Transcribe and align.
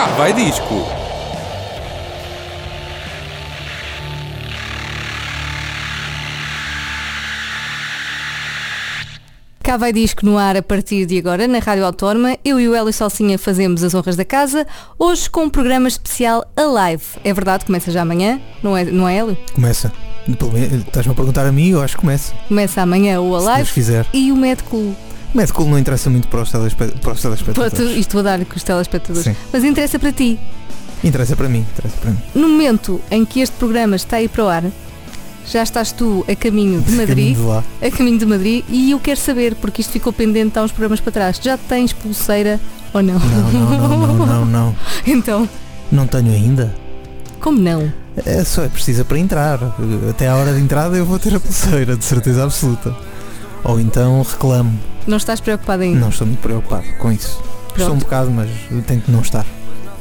Cá 0.00 0.06
vai 0.16 0.32
disco. 0.32 0.76
Cá 9.62 9.76
vai 9.76 9.92
disco 9.92 10.24
no 10.24 10.38
ar 10.38 10.56
a 10.56 10.62
partir 10.62 11.04
de 11.04 11.18
agora 11.18 11.46
na 11.46 11.58
Rádio 11.58 11.84
Autónoma. 11.84 12.36
Eu 12.42 12.58
e 12.58 12.66
o 12.66 12.74
Hélio 12.74 12.92
Salsinha 12.92 13.38
fazemos 13.38 13.84
as 13.84 13.94
honras 13.94 14.16
da 14.16 14.24
casa, 14.24 14.66
hoje 14.98 15.28
com 15.28 15.42
um 15.44 15.50
programa 15.50 15.86
especial 15.86 16.50
a 16.56 16.62
live. 16.62 17.04
É 17.22 17.32
verdade, 17.34 17.66
começa 17.66 17.92
já 17.92 18.00
amanhã, 18.02 18.40
não 18.62 18.74
é, 18.76 18.84
não 18.84 19.06
é 19.06 19.18
Hélio? 19.18 19.36
Começa. 19.52 19.92
Estás-me 20.26 21.12
a 21.12 21.14
perguntar 21.14 21.46
a 21.46 21.52
mim, 21.52 21.70
eu 21.72 21.82
acho 21.82 21.96
que 21.96 22.00
começa. 22.00 22.32
Começa 22.48 22.80
amanhã 22.80 23.20
o 23.20 23.36
a 23.36 23.40
Se 23.40 23.44
live 23.46 23.62
Deus 23.64 23.74
quiser. 23.74 24.06
e 24.14 24.32
o 24.32 24.36
Medcool. 24.36 24.96
O 25.32 25.36
Medcool 25.36 25.68
não 25.68 25.78
interessa 25.78 26.10
muito 26.10 26.26
para 26.28 26.42
os, 26.42 26.50
para 26.50 26.60
os 26.64 26.74
Pô, 26.74 27.14
tu- 27.14 27.20
telespectadores. 27.22 27.96
Isto 27.96 28.12
vou 28.14 28.22
dar 28.22 28.44
com 28.44 28.56
os 28.56 28.62
telespectadores. 28.62 29.24
Sim. 29.24 29.36
Mas 29.52 29.62
interessa 29.64 29.98
para 29.98 30.12
ti. 30.12 30.38
Interessa 31.04 31.36
para 31.36 31.48
mim, 31.48 31.64
interessa 31.72 31.96
para 32.00 32.10
mim. 32.10 32.18
No 32.34 32.48
momento 32.48 33.00
em 33.10 33.24
que 33.24 33.40
este 33.40 33.54
programa 33.56 33.96
está 33.96 34.16
aí 34.16 34.28
para 34.28 34.44
o 34.44 34.48
ar, 34.48 34.64
já 35.46 35.62
estás 35.62 35.92
tu 35.92 36.24
a 36.28 36.34
caminho 36.36 36.80
de 36.80 36.92
Madrid, 36.92 37.36
Caminho 37.36 37.64
de 37.80 37.86
a 37.86 37.90
caminho 37.90 38.18
de 38.18 38.26
Madrid, 38.26 38.64
e 38.68 38.90
eu 38.90 38.98
quero 39.00 39.18
saber, 39.18 39.54
porque 39.54 39.80
isto 39.80 39.90
ficou 39.92 40.12
pendente 40.12 40.58
há 40.58 40.62
uns 40.62 40.72
programas 40.72 41.00
para 41.00 41.12
trás, 41.12 41.38
já 41.42 41.56
tens 41.56 41.92
pulseira 41.92 42.60
ou 42.92 43.02
não? 43.02 43.18
Não, 43.18 43.50
não, 43.52 43.88
não, 43.88 44.16
não, 44.16 44.26
não, 44.26 44.44
não. 44.46 44.76
então, 45.06 45.48
Não 45.90 46.06
tenho 46.06 46.32
ainda. 46.32 46.74
como 47.40 47.58
não? 47.60 47.90
É 48.26 48.44
só 48.44 48.64
é 48.64 48.68
precisa 48.68 49.04
para 49.04 49.18
entrar. 49.18 49.58
Até 50.10 50.28
à 50.28 50.36
hora 50.36 50.52
de 50.52 50.60
entrada 50.60 50.96
eu 50.96 51.06
vou 51.06 51.18
ter 51.18 51.34
a 51.34 51.40
pulseira, 51.40 51.96
de 51.96 52.04
certeza 52.04 52.44
absoluta. 52.44 52.94
Ou 53.64 53.80
então 53.80 54.20
reclamo. 54.22 54.78
Não 55.10 55.16
estás 55.16 55.40
preocupado 55.40 55.82
ainda? 55.82 55.98
Não 55.98 56.08
estou 56.10 56.26
muito 56.26 56.40
preocupado 56.40 56.84
com 56.98 57.10
isso. 57.10 57.40
Estou 57.70 57.86
um 57.86 57.88
Pronto. 57.90 58.00
bocado, 58.04 58.30
mas 58.30 58.48
tento 58.86 59.10
não 59.10 59.20
estar. 59.20 59.44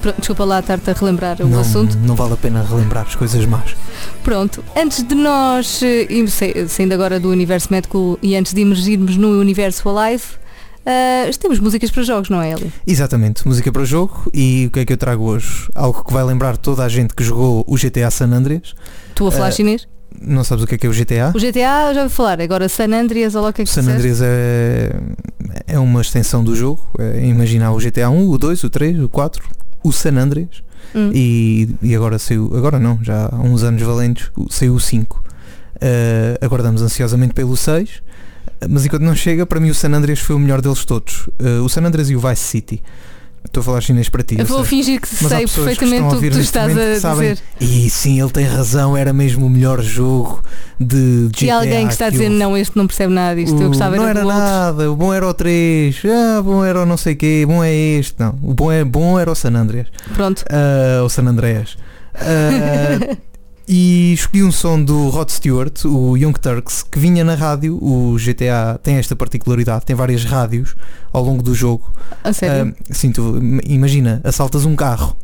Pronto, 0.02 0.18
desculpa 0.20 0.46
lá 0.46 0.60
estar-te 0.60 0.90
a 0.90 0.94
relembrar 0.94 1.42
o 1.42 1.48
não, 1.48 1.60
assunto. 1.62 1.98
não 1.98 2.16
vale 2.16 2.34
a 2.34 2.38
pena 2.38 2.64
relembrar 2.64 3.06
as 3.08 3.16
coisas 3.16 3.44
más. 3.46 3.76
Pronto, 4.24 4.64
antes 4.76 5.04
de 5.04 5.14
nós, 5.16 5.82
eh, 5.84 6.08
saindo 6.68 6.94
agora 6.94 7.20
do 7.20 7.30
universo 7.30 7.68
médico 7.72 8.18
e 8.22 8.36
antes 8.36 8.54
de 8.54 8.62
emergirmos 8.62 9.18
no 9.18 9.40
universo 9.40 9.90
Alive, 9.90 10.24
ah, 10.86 11.30
temos 11.38 11.60
músicas 11.60 11.92
para 11.92 12.04
jogos, 12.04 12.30
não 12.30 12.42
é, 12.42 12.52
Hélio? 12.52 12.72
Exatamente, 12.88 13.46
música 13.48 13.72
para 13.72 13.82
o 13.82 13.86
jogo 13.86 14.30
e 14.34 14.68
o 14.68 14.72
que 14.72 14.80
é 14.80 14.86
que 14.86 14.94
eu 14.94 14.98
trago 14.98 15.24
hoje? 15.26 15.68
Algo 15.76 16.04
que 16.04 16.14
vai 16.14 16.24
lembrar 16.24 16.56
toda 16.56 16.84
a 16.86 16.88
gente 16.90 17.14
que 17.14 17.24
jogou 17.24 17.66
o 17.68 17.76
GTA 17.76 18.10
San 18.10 18.32
Andreas. 18.32 18.74
Tu 19.16 19.28
a 19.28 19.32
falar 19.32 19.50
Eh, 19.50 19.52
chinês? 19.52 19.88
Não 20.22 20.44
sabes 20.44 20.64
o 20.64 20.68
que 20.68 20.76
é 20.76 20.78
que 20.78 20.88
é 20.88 20.90
o 20.90 20.94
GTA? 20.94 21.32
O 21.36 21.40
GTA 21.40 21.94
já 21.94 22.04
ouvi 22.04 22.14
falar, 22.14 22.42
agora 22.42 22.68
San 22.68 22.94
Andreas, 22.94 23.34
lá 23.34 23.50
o 23.50 23.54
que 23.54 23.62
é 23.62 23.66
que 23.66 23.72
San. 23.72 23.82
Andreas 23.82 24.22
é, 24.22 24.92
é 25.68 25.80
uma 25.80 26.02
extensão 26.02 26.44
do 26.44 26.56
jogo. 26.56 26.86
É 26.98 27.26
imaginar 27.26 27.72
o 27.72 27.78
GTA 27.78 28.10
1, 28.10 28.30
o 28.30 28.38
2, 28.38 28.64
o 28.64 28.70
3, 28.70 29.00
o 29.02 29.10
4, 29.10 29.44
o 29.84 29.92
San 29.92 30.18
Andreas 30.18 30.64
Hum. 30.96 31.12
e, 31.14 31.70
e 31.82 31.96
agora 31.96 32.18
saiu, 32.18 32.52
agora 32.56 32.80
não, 32.80 33.00
já 33.04 33.30
há 33.32 33.36
uns 33.36 33.64
anos 33.64 33.82
valentes, 33.82 34.32
saiu 34.50 34.74
o 34.74 34.80
5. 34.80 35.24
Eh, 35.82 36.38
aguardamos 36.42 36.82
ansiosamente 36.82 37.34
pelo 37.34 37.56
6, 37.56 38.02
mas 38.68 38.86
enquanto 38.86 39.04
não 39.04 39.16
chega, 39.16 39.46
para 39.46 39.60
mim 39.60 39.70
o 39.70 39.76
San 39.76 39.92
Andreas 39.92 40.20
foi 40.20 40.36
o 40.36 40.40
melhor 40.40 40.62
deles 40.62 40.84
todos. 40.86 41.30
Eh, 41.40 41.60
o 41.60 41.70
San 41.70 41.84
Andreas 41.84 42.10
e 42.10 42.16
o 42.16 42.20
Vice 42.20 42.42
City. 42.44 42.84
Estou 43.46 43.62
a 43.62 43.64
falar 43.64 43.82
chinês 43.82 44.10
para 44.10 44.22
ti. 44.22 44.36
Eu 44.36 44.42
eu 44.42 44.46
vou 44.46 44.60
sei. 44.60 44.66
fingir 44.66 45.02
que 45.02 45.08
sei 45.08 45.48
perfeitamente 45.48 46.16
o 46.16 46.20
que 46.20 46.30
tu 46.30 46.40
estás 46.40 46.78
a 46.78 47.00
sabem. 47.00 47.34
dizer. 47.34 47.44
E 47.60 47.90
sim, 47.90 48.20
ele 48.22 48.30
tem 48.30 48.46
razão, 48.46 48.96
era 48.96 49.12
mesmo 49.14 49.46
o 49.46 49.50
melhor 49.50 49.82
jogo 49.82 50.44
de 50.80 51.30
GTA. 51.32 51.46
E 51.46 51.50
alguém 51.50 51.88
que 51.88 51.94
está 51.94 52.08
a 52.08 52.10
dizer, 52.10 52.30
não, 52.30 52.56
este 52.58 52.78
não 52.78 52.86
percebe 52.86 53.14
nada 53.14 53.36
disto, 53.36 53.60
eu 53.60 53.66
O- 53.66 53.70
gostava 53.70 53.96
não 53.96 54.08
era 54.08 54.24
nada, 54.24 54.92
o 54.92 54.96
bom 54.96 55.14
era 55.14 55.28
o 55.28 55.34
3, 55.34 56.02
ah, 56.06 56.42
bom 56.42 56.64
era 56.64 56.82
o 56.82 56.86
não 56.86 56.98
sei 56.98 57.16
quê, 57.16 57.44
bom 57.48 57.64
é 57.64 57.74
este, 57.74 58.16
não, 58.20 58.38
o 58.44 58.54
bom, 58.54 58.72
é, 58.72 58.84
bom 58.84 59.18
era 59.20 59.32
o 59.32 59.36
San 59.36 59.54
Andreas, 59.56 59.88
Pronto, 60.14 60.44
ah, 60.50 61.04
o 61.04 61.10
San 61.10 61.24
Andreas. 61.26 61.76
Ah, 62.16 63.18
e 63.72 64.14
escolhi 64.14 64.44
um 64.44 64.52
som 64.52 64.84
do 64.84 65.10
Rod 65.10 65.30
Stewart, 65.30 65.86
o 65.86 66.18
Young 66.18 66.34
Turks, 66.34 66.82
que 66.82 66.98
vinha 66.98 67.24
na 67.24 67.36
rádio, 67.36 67.78
o 67.80 68.16
GTA 68.18 68.80
tem 68.82 68.96
esta 68.96 69.16
particularidade, 69.16 69.86
tem 69.86 69.96
várias 69.96 70.26
rádios 70.26 70.76
ao 71.14 71.24
longo 71.24 71.44
do 71.44 71.54
jogo. 71.54 71.94
a 72.24 72.34
sério. 72.34 72.74
Ah, 72.76 72.84
sim, 72.94 73.12
tu 73.12 73.38
im- 73.38 73.62
imagina, 73.66 74.20
assaltas 74.24 74.66
um 74.66 74.76
carro. 74.76 75.16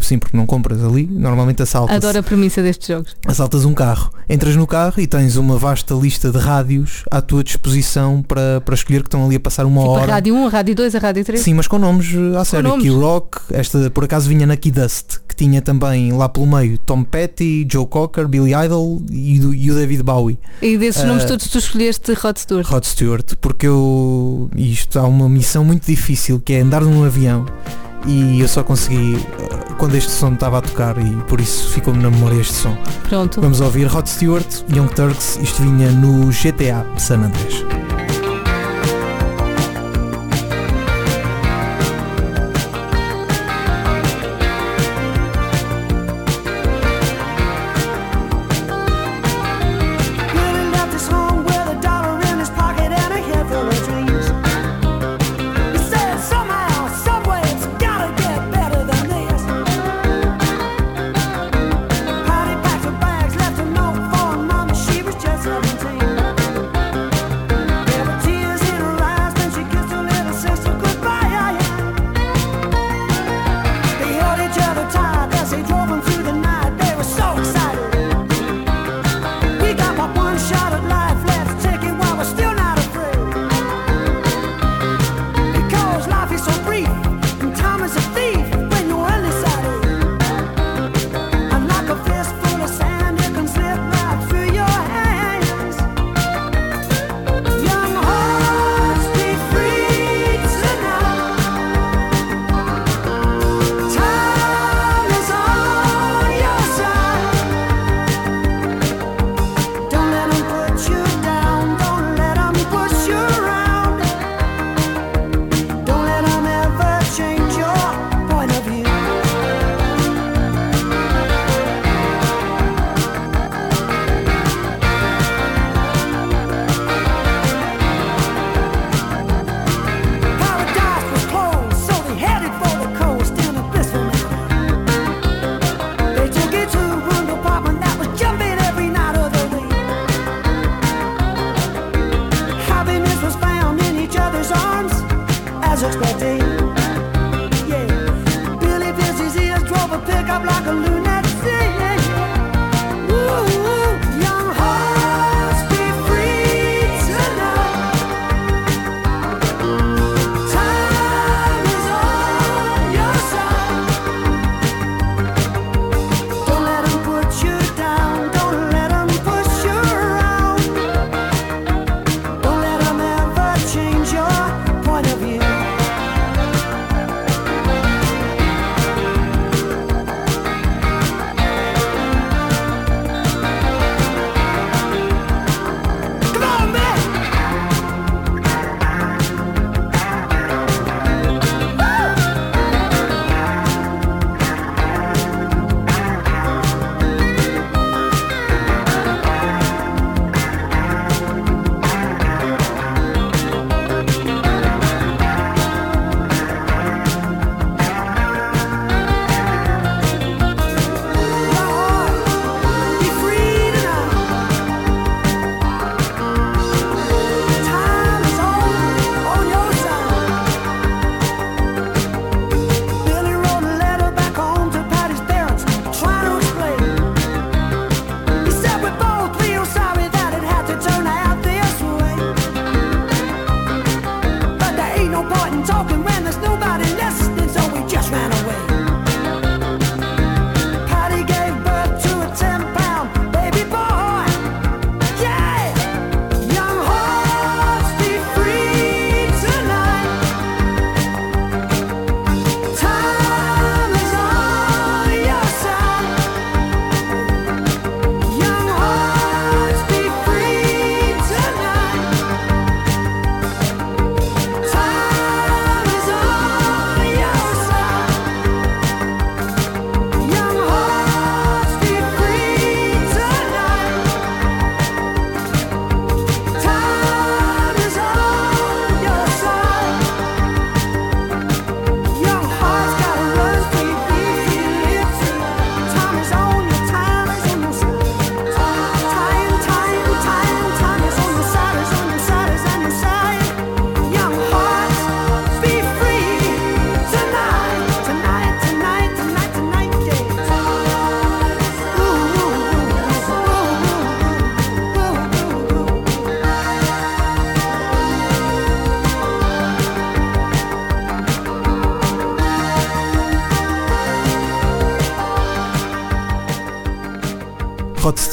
Sim, 0.00 0.18
porque 0.18 0.36
não 0.36 0.46
compras 0.46 0.82
ali, 0.84 1.06
normalmente 1.10 1.62
assaltas. 1.62 1.96
Adoro 1.96 2.18
a 2.18 2.22
premissa 2.22 2.62
destes 2.62 2.86
jogos. 2.88 3.16
Assaltas 3.26 3.64
um 3.64 3.74
carro, 3.74 4.10
entras 4.28 4.54
no 4.56 4.66
carro 4.66 5.00
e 5.00 5.06
tens 5.06 5.36
uma 5.36 5.56
vasta 5.56 5.94
lista 5.94 6.30
de 6.30 6.38
rádios 6.38 7.02
à 7.10 7.20
tua 7.20 7.42
disposição 7.42 8.22
para, 8.22 8.60
para 8.60 8.74
escolher 8.74 9.00
que 9.02 9.08
estão 9.08 9.24
ali 9.26 9.36
a 9.36 9.40
passar 9.40 9.66
uma 9.66 9.80
Tipo 9.82 9.94
a 9.94 9.98
hora. 10.00 10.12
Rádio 10.12 10.34
1, 10.34 10.46
a 10.46 10.48
Rádio 10.50 10.74
2, 10.74 10.94
a 10.94 10.98
Rádio 10.98 11.24
3. 11.24 11.40
Sim, 11.40 11.54
mas 11.54 11.66
com 11.66 11.78
nomes 11.78 12.12
eh, 12.14 12.36
à 12.38 12.44
sério. 12.44 12.68
nomes. 12.68 12.84
Key 12.84 12.90
Rock, 12.90 13.38
esta 13.50 13.90
por 13.90 14.04
acaso 14.04 14.28
vinha 14.28 14.46
na 14.46 14.56
Key 14.56 14.70
Dust, 14.70 15.18
que 15.28 15.34
tinha 15.34 15.60
também 15.60 16.12
lá 16.12 16.28
pelo 16.28 16.46
meio 16.46 16.78
Tom 16.78 17.02
Petty, 17.02 17.66
Joe 17.70 17.86
Cocker, 17.86 18.28
Billy 18.28 18.52
Idol 18.54 19.02
e, 19.10 19.36
e 19.38 19.70
o 19.70 19.74
David 19.74 20.02
Bowie. 20.02 20.38
E 20.60 20.76
desses 20.78 21.02
Ah, 21.02 21.06
nomes 21.06 21.24
todos 21.24 21.48
tu 21.48 21.58
escolheste 21.58 22.12
Rod 22.14 22.36
Stewart. 22.36 22.66
Rod 22.66 22.84
Stewart, 22.84 23.34
porque 23.40 23.66
eu. 23.66 24.50
Isto 24.54 24.98
há 24.98 25.04
uma 25.04 25.28
missão 25.28 25.64
muito 25.64 25.86
difícil 25.86 26.40
que 26.40 26.52
é 26.52 26.60
andar 26.60 26.82
num 26.82 27.04
avião 27.04 27.44
e 28.06 28.40
eu 28.40 28.48
só 28.48 28.62
consegui 28.62 29.16
eh, 29.16 29.74
quando 29.78 29.96
este 29.96 30.10
som 30.10 30.32
estava 30.32 30.58
a 30.58 30.62
tocar 30.62 30.96
e 30.98 31.16
por 31.28 31.40
isso 31.40 31.70
ficou-me 31.70 32.02
na 32.02 32.10
memória 32.10 32.40
este 32.40 32.54
som. 32.54 32.76
Pronto. 33.08 33.40
Vamos 33.40 33.60
ouvir 33.60 33.86
Rod 33.86 34.06
Stewart, 34.06 34.46
Young 34.74 34.88
Turks, 34.88 35.38
isto 35.42 35.62
vinha 35.62 35.90
no 35.90 36.26
GTA 36.30 36.86
San 36.98 37.24
Andreas. 37.24 37.81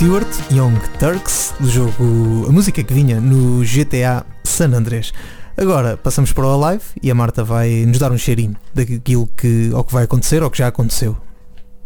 Stewart, 0.10 0.52
Young 0.52 0.80
Turks, 0.98 1.54
do 1.60 1.70
jogo, 1.70 2.48
a 2.48 2.52
música 2.52 2.84
que 2.84 2.92
vinha 2.92 3.22
no 3.22 3.64
GTA 3.64 4.26
San 4.44 4.74
Andrés. 4.74 5.14
Agora 5.56 5.98
passamos 5.98 6.34
para 6.34 6.48
o 6.48 6.66
Alive 6.66 6.84
e 7.04 7.12
a 7.12 7.14
Marta 7.14 7.44
vai 7.44 7.86
nos 7.86 8.00
dar 8.00 8.12
um 8.12 8.18
cheirinho 8.18 8.56
daquilo 8.74 9.28
que, 9.38 9.70
ao 9.72 9.84
que 9.84 9.94
vai 9.94 10.06
acontecer 10.06 10.42
ou 10.42 10.50
que 10.50 10.58
já 10.58 10.68
aconteceu. 10.68 11.16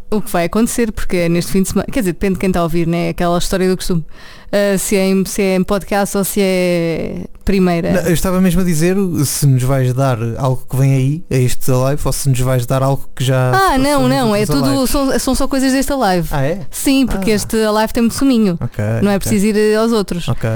O 0.10 0.22
que 0.22 0.32
vai 0.32 0.46
acontecer, 0.46 0.94
porque 0.94 1.18
é 1.18 1.28
neste 1.28 1.52
fim 1.52 1.64
de 1.64 1.68
semana. 1.68 1.86
Quer 1.92 2.00
dizer, 2.00 2.14
depende 2.14 2.36
de 2.36 2.40
quem 2.40 2.48
está 2.48 2.62
a 2.62 2.64
ouvir, 2.64 2.88
né? 2.88 3.10
Aquela 3.10 3.38
história 3.38 3.70
do 3.70 3.76
costume. 3.76 4.06
Ah, 4.54 4.78
se, 4.78 4.96
é 4.96 5.06
em, 5.06 5.26
se 5.26 5.42
é 5.42 5.56
em 5.56 5.64
podcast 5.64 6.18
ou 6.18 6.24
se 6.24 6.40
é 6.40 7.26
primeira. 7.44 7.92
Não, 7.94 8.02
eu 8.02 8.14
estava 8.14 8.40
mesmo 8.42 8.62
a 8.62 8.64
dizer 8.64 8.96
se 9.26 9.46
nos 9.46 9.64
vais 9.64 9.94
dar 9.94 10.18
algo 10.38 10.64
que 10.70 10.76
vem 10.76 10.94
aí, 10.94 11.24
a 11.32 11.36
este 11.36 11.72
Alive, 11.72 12.02
ou 12.06 12.14
se 12.14 12.30
nos 12.30 12.40
vais 12.40 12.66
dar 12.66 12.82
algo 12.84 13.08
que 13.16 13.24
já. 13.24 13.52
ah, 13.54 13.78
não, 13.78 14.08
não. 14.08 14.36
É 14.36 14.46
tudo. 14.46 14.88
São, 14.88 15.20
são 15.20 15.36
só 15.36 15.48
coisas 15.48 15.72
desta 15.74 15.96
live. 15.96 16.28
Ah, 16.32 16.44
é? 16.44 16.62
Sim, 16.72 17.06
porque 17.06 17.32
Ah. 17.32 17.36
este 17.36 17.58
Alive 17.58 17.94
tem 17.94 18.04
muito 18.04 18.16
suminho. 18.16 18.58
Ok. 18.62 18.84
Não 19.02 19.12
é 19.12 19.16
ok, 19.16 19.20
preciso 19.20 19.46
ir 19.48 19.58
eh, 19.58 19.76
aos 19.76 19.92
outros. 19.92 20.28
Ok. 20.28 20.50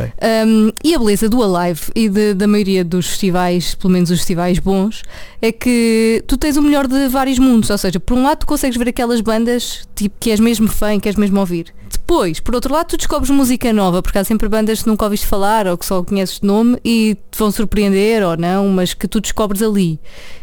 Um, 0.46 0.72
e 0.84 0.94
a 0.96 1.00
beleza 1.00 1.30
do 1.30 1.42
Alive 1.44 1.82
e 1.96 2.10
de- 2.10 2.34
da 2.34 2.48
maioria 2.48 2.84
dos 2.84 3.08
festivais, 3.08 3.76
pelo 3.76 3.94
menos 3.94 4.10
os 4.10 4.18
festivais 4.20 4.60
bons, 4.60 5.04
é 5.42 5.52
que 5.52 6.24
tu 6.28 6.38
tens 6.38 6.58
o 6.58 6.62
melhor 6.62 6.88
de 6.88 7.08
vários 7.08 7.40
mundos. 7.40 7.70
Ou 7.70 7.78
seja, 7.78 8.00
por 8.00 8.18
um 8.18 8.24
lado 8.24 8.40
tu 8.40 8.46
consegues 8.48 8.78
ver 8.78 8.90
aquelas 8.90 9.22
bandas 9.22 9.82
tipo, 9.96 10.16
que 10.20 10.30
és 10.32 10.40
mesmo 10.40 10.68
fã, 10.68 10.94
e 10.94 11.00
queres 11.00 11.18
mesmo 11.18 11.40
ouvir. 11.40 11.74
Depois, 11.90 12.40
por 12.40 12.56
outro 12.56 12.74
lado, 12.74 12.88
tu 12.88 12.98
descobres 12.98 13.30
música 13.30 13.72
nova, 13.74 14.02
porque 14.02 14.18
há 14.18 14.24
sempre 14.24 14.48
bandas 14.48 14.82
que 14.84 14.88
nunca 14.90 15.04
ouviste 15.06 15.26
falar 15.26 15.68
ou 15.68 15.78
que 15.78 15.86
só 15.86 16.04
conheces 16.04 16.40
de 16.40 16.48
nome 16.48 16.77
e 16.84 17.16
te 17.32 17.38
vão 17.38 17.52
surpreender 17.52 18.24
ou 18.24 18.38
não, 18.38 18.68
mas 18.70 18.94
que 18.94 19.08
tu 19.08 19.20
descobres 19.20 19.62
ali. 19.62 20.00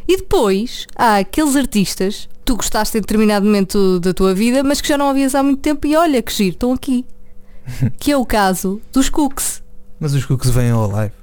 E 0.06 0.16
depois 0.16 0.86
há 0.96 1.18
aqueles 1.18 1.56
artistas 1.56 2.28
que 2.32 2.44
tu 2.44 2.56
gostaste 2.56 2.96
em 2.98 3.00
determinado 3.00 3.44
momento 3.46 3.98
da 4.00 4.12
tua 4.12 4.34
vida, 4.34 4.62
mas 4.62 4.80
que 4.80 4.88
já 4.88 4.98
não 4.98 5.08
ouvias 5.08 5.34
há 5.34 5.42
muito 5.42 5.60
tempo 5.60 5.86
e 5.86 5.96
olha 5.96 6.22
que 6.22 6.32
giro, 6.32 6.54
estão 6.54 6.72
aqui. 6.72 7.04
que 7.98 8.12
é 8.12 8.16
o 8.16 8.26
caso 8.26 8.80
dos 8.92 9.08
Cooks. 9.08 9.62
Mas 9.98 10.12
os 10.12 10.24
cookies 10.26 10.50
vêm 10.50 10.70
ao 10.70 10.84
Alive. 10.84 11.14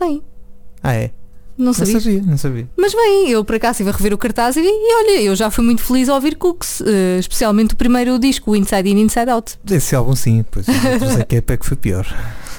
Bem, 0.00 0.22
Ah, 0.82 0.94
é? 0.94 1.10
Não 1.56 1.66
Não 1.66 1.72
sabia. 1.74 2.00
sabia, 2.00 2.22
não 2.22 2.36
sabia. 2.38 2.68
Mas 2.76 2.92
bem, 2.94 3.30
eu 3.30 3.44
por 3.44 3.54
acaso 3.56 3.72
estive 3.72 3.90
a 3.90 3.92
rever 3.92 4.12
o 4.14 4.18
cartaz 4.18 4.56
e, 4.56 4.60
e 4.60 4.94
olha, 4.96 5.22
eu 5.22 5.34
já 5.36 5.50
fui 5.50 5.64
muito 5.64 5.82
feliz 5.82 6.08
a 6.08 6.14
ouvir 6.14 6.36
Cooks, 6.36 6.82
eh, 6.86 7.18
especialmente 7.18 7.74
o 7.74 7.76
primeiro 7.76 8.18
disco, 8.18 8.50
o 8.52 8.56
Inside 8.56 8.88
In, 8.90 8.98
Inside 9.00 9.30
Out. 9.30 9.54
Esse 9.70 9.94
álbum 9.94 10.14
sim, 10.16 10.44
pois 10.50 10.66
é 10.68 11.24
que 11.24 11.36
é 11.36 11.56
que 11.56 11.66
foi 11.66 11.76
pior. 11.76 12.06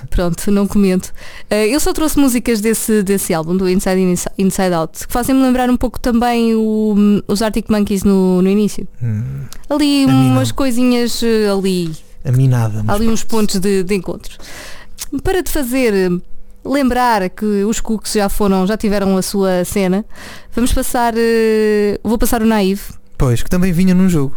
Pronto, 0.10 0.50
não 0.52 0.68
comento. 0.68 1.12
Eh, 1.50 1.68
eu 1.68 1.80
só 1.80 1.92
trouxe 1.92 2.18
músicas 2.20 2.62
desse, 2.62 3.02
desse 3.04 3.34
álbum, 3.34 3.58
do 3.58 3.68
Inside 3.68 4.00
In, 4.00 4.12
Insi- 4.12 4.30
Inside 4.38 4.74
Out, 4.74 5.08
que 5.08 5.12
fazem-me 5.12 5.42
lembrar 5.42 5.70
um 5.70 5.76
pouco 5.76 6.00
também 6.00 6.54
o- 6.56 6.96
os 7.28 7.42
Arctic 7.42 7.70
Monkeys 7.70 8.04
no, 8.04 8.42
no 8.42 8.50
início. 8.50 8.88
Hum, 9.02 9.24
Ali 9.70 10.06
umas 10.06 10.52
coisinhas 10.52 11.22
eh, 11.24 11.50
ali, 11.50 11.92
a 12.24 12.32
mim 12.32 12.48
nada. 12.48 12.84
Ali 12.88 13.08
uns 13.08 13.24
pronto. 13.24 13.42
pontos 13.48 13.60
de, 13.60 13.84
de 13.84 13.96
encontro. 13.96 14.38
Para 15.24 15.42
te 15.44 15.50
fazer 15.50 15.94
eh, 15.94 16.10
lembrar 16.66 17.30
que 17.30 17.46
os 17.64 17.80
Cooks 17.80 18.14
já 18.14 18.28
foram, 18.28 18.66
já 18.66 18.76
tiveram 18.76 19.16
a 19.16 19.22
sua 19.22 19.64
cena, 19.64 20.04
vamos 20.54 20.74
passar, 20.74 21.14
eh, 21.16 22.00
vou 22.04 22.18
passar 22.18 22.42
o 22.42 22.46
Naive. 22.46 22.82
Pois, 23.18 23.44
que 23.44 23.50
também 23.50 23.72
vinha 23.72 23.94
num 23.94 24.10
jogo. 24.10 24.36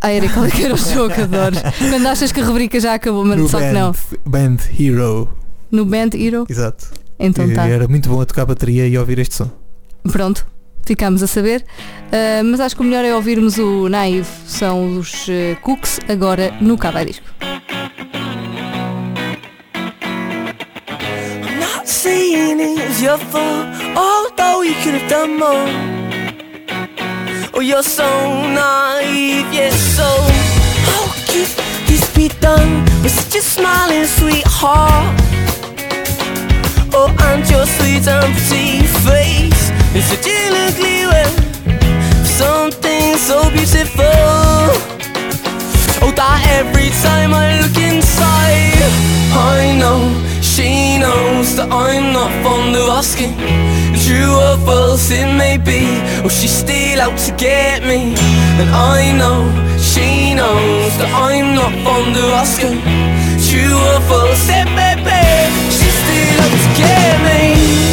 Ah, 0.00 0.10
era 0.12 0.28
qual 0.28 0.44
é 0.44 0.50
que 0.50 0.64
era 0.64 0.74
o 0.74 0.76
jogo, 0.76 1.14
adoro. 1.14 1.56
Quando 1.78 2.06
achas 2.06 2.32
que 2.32 2.40
a 2.40 2.44
rubrica 2.44 2.78
já 2.80 2.94
acabou, 2.94 3.24
mas 3.24 3.50
só 3.50 3.58
que 3.60 3.70
não. 3.70 3.94
Band 4.26 4.56
Hero. 4.78 5.28
No 5.70 5.84
Band 5.84 6.10
Hero? 6.14 6.44
Exato. 6.48 6.88
Então 7.18 7.48
E 7.48 7.54
tá. 7.54 7.66
Era 7.68 7.86
muito 7.86 8.08
bom 8.08 8.20
a 8.20 8.26
tocar 8.26 8.44
bateria 8.44 8.86
e 8.86 8.98
ouvir 8.98 9.18
este 9.20 9.36
som. 9.36 9.50
Pronto, 10.10 10.44
ficámos 10.84 11.22
a 11.22 11.26
saber. 11.28 11.64
Ah, 12.10 12.42
mas 12.44 12.58
acho 12.60 12.74
que 12.74 12.82
o 12.82 12.84
melhor 12.84 13.04
é 13.04 13.14
ouvirmos 13.14 13.58
o 13.58 13.88
Naive, 13.88 14.28
são 14.46 14.98
os 14.98 15.26
eh, 15.28 15.56
Cooks, 15.62 16.00
agora 16.08 16.52
no 16.60 16.76
Cava 16.76 17.00
your 23.02 23.18
fault, 23.18 23.66
although 23.96 24.62
you 24.62 24.74
could 24.74 24.94
have 24.94 25.10
done 25.10 25.36
more. 25.36 25.66
Oh, 27.52 27.60
you're 27.60 27.82
so 27.82 28.06
naive, 28.54 29.52
yeah, 29.52 29.70
so 29.70 30.06
how 30.86 31.10
could 31.26 31.50
this 31.88 32.04
be 32.14 32.28
done 32.40 32.84
with 33.02 33.10
such 33.10 33.34
a 33.40 33.42
smiling 33.42 34.06
sweetheart? 34.06 35.20
Oh, 36.94 37.10
and 37.26 37.42
your 37.50 37.66
sweet 37.66 38.06
and 38.06 38.34
face 38.46 39.64
is 39.96 40.04
such 40.04 40.28
an 40.28 40.54
ugly 40.64 41.06
way. 41.10 41.26
Something 42.24 43.16
so 43.16 43.50
beautiful. 43.50 44.04
Oh, 46.04 46.12
that 46.14 46.46
every 46.60 46.90
time 47.02 47.34
I 47.34 47.60
look 47.62 47.76
inside, 47.76 48.78
I 49.34 49.76
know 49.76 50.31
she 50.52 50.98
knows 50.98 51.56
that 51.56 51.72
I'm 51.72 52.12
not 52.12 52.30
fond 52.44 52.76
of 52.76 52.88
asking. 53.00 53.32
True 54.04 54.34
or 54.36 54.58
false 54.66 55.10
it 55.10 55.24
may 55.42 55.56
be, 55.56 55.80
oh, 56.24 56.28
she's 56.28 56.52
still 56.52 57.00
out 57.00 57.16
to 57.24 57.32
get 57.36 57.82
me. 57.82 58.12
And 58.60 58.68
I 58.68 59.16
know 59.16 59.48
she 59.80 60.34
knows 60.34 60.92
that 61.00 61.10
I'm 61.30 61.54
not 61.54 61.72
fond 61.84 62.14
of 62.16 62.30
asking. 62.44 62.78
True 63.48 63.80
or 63.90 64.00
false 64.08 64.46
it 64.60 64.68
may 64.76 64.96
be, 65.08 65.24
she's 65.72 65.96
still 66.04 66.38
out 66.44 66.52
to 66.64 66.70
get 66.76 67.16
me. 67.28 67.91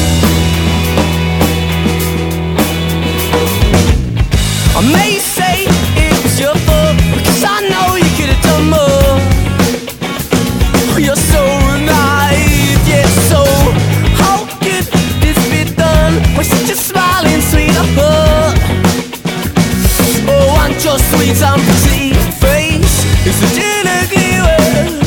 Sweet 21.19 22.15
and 22.15 22.33
face 22.35 23.03
is 23.27 23.35
such 23.35 23.59
an 23.59 23.85
ugly 23.99 24.39
word. 24.39 25.03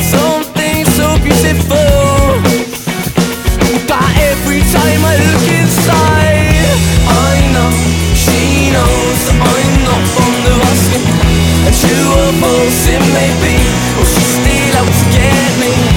Something 0.00 0.86
so 0.94 1.18
beautiful 1.18 1.74
that 3.90 4.08
every 4.30 4.62
time 4.70 5.02
I 5.02 5.18
look 5.18 5.46
inside, 5.50 6.78
I 7.10 7.42
know 7.50 7.74
she 8.14 8.70
knows 8.70 9.20
I'm 9.34 9.74
not 9.82 10.02
fond 10.14 10.46
of 10.46 10.62
asking. 10.62 11.10
And 11.66 11.74
true 11.74 12.06
or 12.06 12.30
false 12.38 12.86
it 12.86 13.02
may 13.10 13.30
be, 13.42 13.58
oh 13.98 14.06
she's 14.06 14.30
still 14.38 14.78
out 14.78 14.86
to 14.86 15.06
get 15.10 15.52
me. 15.58 15.87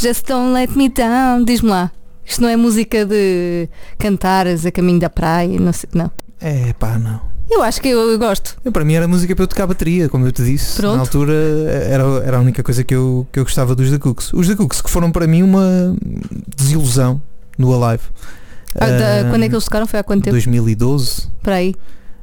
Just 0.00 0.26
don't 0.26 0.52
let 0.52 0.70
me 0.76 0.88
down. 0.88 1.44
Diz-me 1.44 1.68
lá. 1.70 1.90
Isto 2.24 2.42
não 2.42 2.48
é 2.48 2.56
música 2.56 3.04
de 3.04 3.68
cantares 3.98 4.64
a 4.64 4.70
caminho 4.70 5.00
da 5.00 5.10
praia, 5.10 5.58
não 5.58 5.72
sei. 5.72 5.88
Não. 5.94 6.10
É 6.40 6.72
pá, 6.74 6.98
não. 6.98 7.20
Eu 7.50 7.62
acho 7.64 7.80
que 7.82 7.88
eu, 7.88 7.98
eu 8.12 8.18
gosto. 8.18 8.56
Eu, 8.64 8.70
para 8.70 8.84
mim 8.84 8.94
era 8.94 9.08
música 9.08 9.34
para 9.34 9.42
eu 9.42 9.48
tocar 9.48 9.66
bateria, 9.66 10.08
como 10.08 10.24
eu 10.24 10.30
te 10.30 10.44
disse. 10.44 10.76
Pronto. 10.76 10.94
Na 10.94 11.00
altura 11.00 11.34
era, 11.34 12.04
era 12.24 12.36
a 12.36 12.40
única 12.40 12.62
coisa 12.62 12.84
que 12.84 12.94
eu, 12.94 13.26
que 13.32 13.40
eu 13.40 13.44
gostava 13.44 13.74
dos 13.74 13.90
The 13.90 13.98
Cooks. 13.98 14.32
Os 14.32 14.46
The 14.46 14.54
Cooks 14.54 14.80
que 14.80 14.88
foram 14.88 15.10
para 15.10 15.26
mim 15.26 15.42
uma 15.42 15.96
desilusão 16.56 17.20
no 17.58 17.74
Alive. 17.84 18.04
Ah, 18.76 18.86
da- 18.86 19.20
Ah, 19.22 19.30
quando 19.30 19.42
é 19.42 19.48
que 19.48 19.54
eles 19.54 19.64
tocaram? 19.64 19.86
Foi 19.88 19.98
há 19.98 20.04
quanto 20.04 20.22
tempo? 20.22 20.34
2012. 20.34 21.28
Para 21.42 21.56
aí. 21.56 21.74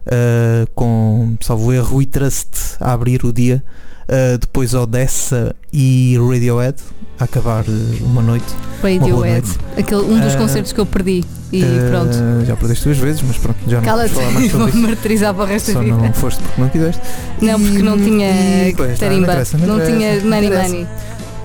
uh, 0.05 0.65
com, 0.73 1.35
salvo 1.41 1.73
erro, 1.73 2.01
e 2.01 2.05
Trust 2.05 2.77
a 2.79 2.93
abrir 2.93 3.25
o 3.25 3.33
dia, 3.33 3.61
uh, 4.09 4.37
depois 4.37 4.73
Odessa 4.73 5.55
e 5.71 6.17
Radiohead 6.17 6.77
a 7.19 7.23
acabar 7.23 7.63
uh, 7.67 8.05
uma 8.05 8.21
noite. 8.21 8.45
Uma 8.81 8.89
Radiohead. 8.89 9.47
noite. 9.47 9.59
Aquele, 9.77 10.01
um 10.01 10.19
dos 10.19 10.35
Ah, 10.35 10.37
concertos 10.37 10.71
que 10.73 10.79
eu 10.79 10.85
perdi. 10.85 11.23
E 11.51 11.63
Uh, 11.63 11.89
pronto. 11.89 12.13
Já 12.45 12.55
perdeste 12.57 12.83
duas 12.85 12.97
vezes, 12.97 13.21
mas 13.25 13.37
pronto, 13.37 13.57
já 13.67 13.77
não 13.77 13.83
Cala-te 13.85 14.13
falar 14.13 14.31
mais 14.31 14.51
sobre 14.51 14.69
isso. 14.69 14.77
martirizar 14.79 15.33
para 15.33 15.43
o 15.43 15.47
resto 15.47 15.71
Só 15.71 15.79
da 15.79 15.85
vida. 15.85 15.97
não 15.97 16.13
foste 16.13 16.41
porque 16.43 16.61
não 16.61 16.69
quiseste. 16.69 17.01
Não, 17.41 17.59
porque 17.61 17.81
não 17.81 17.97
tinha 17.97 18.67
e- 18.69 18.75
pois, 18.75 18.99
tarimba. 18.99 19.35
não 19.65 19.79
tinha 19.85 20.19
money 20.21 20.49
money. 20.49 20.87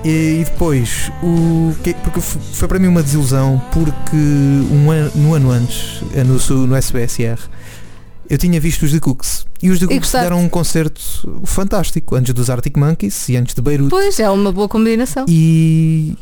E, 0.03 0.41
e 0.41 0.43
depois, 0.43 1.09
o 1.23 1.73
que, 1.81 1.93
porque 1.93 2.19
foi 2.19 2.67
para 2.67 2.77
mim 2.77 2.87
uma 2.87 3.01
desilusão 3.01 3.61
porque 3.71 4.17
um 4.17 4.91
ano, 4.91 5.09
no 5.15 5.33
ano 5.33 5.49
antes, 5.51 6.03
eh, 6.13 6.25
no, 6.25 6.67
no 6.67 6.75
SBSR, 6.75 7.39
eu 8.33 8.37
tinha 8.37 8.59
visto 8.59 8.83
os 8.83 8.91
The 8.91 8.99
Cooks. 8.99 9.45
E 9.61 9.69
os 9.69 9.79
The 9.79 9.87
Cooks 9.87 10.11
deram 10.11 10.41
um 10.41 10.49
concerto 10.49 11.01
fantástico 11.45 12.15
antes 12.15 12.33
dos 12.33 12.49
Arctic 12.49 12.75
Monkeys 12.77 13.29
e 13.29 13.37
antes 13.37 13.53
de 13.55 13.61
Beirut 13.61 13.89
Pois, 13.89 14.19
é 14.19 14.29
uma 14.29 14.51
boa 14.51 14.67
combinação. 14.67 15.25
e 15.27 16.15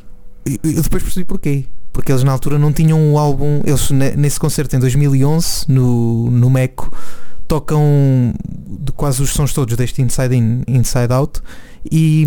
eu 0.46 0.82
depois 0.84 1.04
percebi 1.04 1.26
porquê. 1.26 1.66
Porque 1.94 2.12
eles 2.12 2.24
na 2.24 2.32
altura 2.32 2.58
não 2.58 2.72
tinham 2.72 3.12
o 3.14 3.18
álbum, 3.20 3.62
eles 3.66 3.92
ne- 3.92 4.12
nesse 4.16 4.40
concerto 4.40 4.76
em 4.76 4.80
2011 4.80 5.66
no, 5.68 6.32
no 6.32 6.50
Meco 6.50 6.90
tocam 7.48 8.34
de 8.80 8.92
quase 8.94 9.22
os 9.22 9.32
sons 9.32 9.54
todos 9.54 9.76
deste 9.76 10.02
Inside 10.02 10.36
In, 10.36 10.64
Inside 10.68 11.12
Out 11.12 11.42
e, 11.90 12.26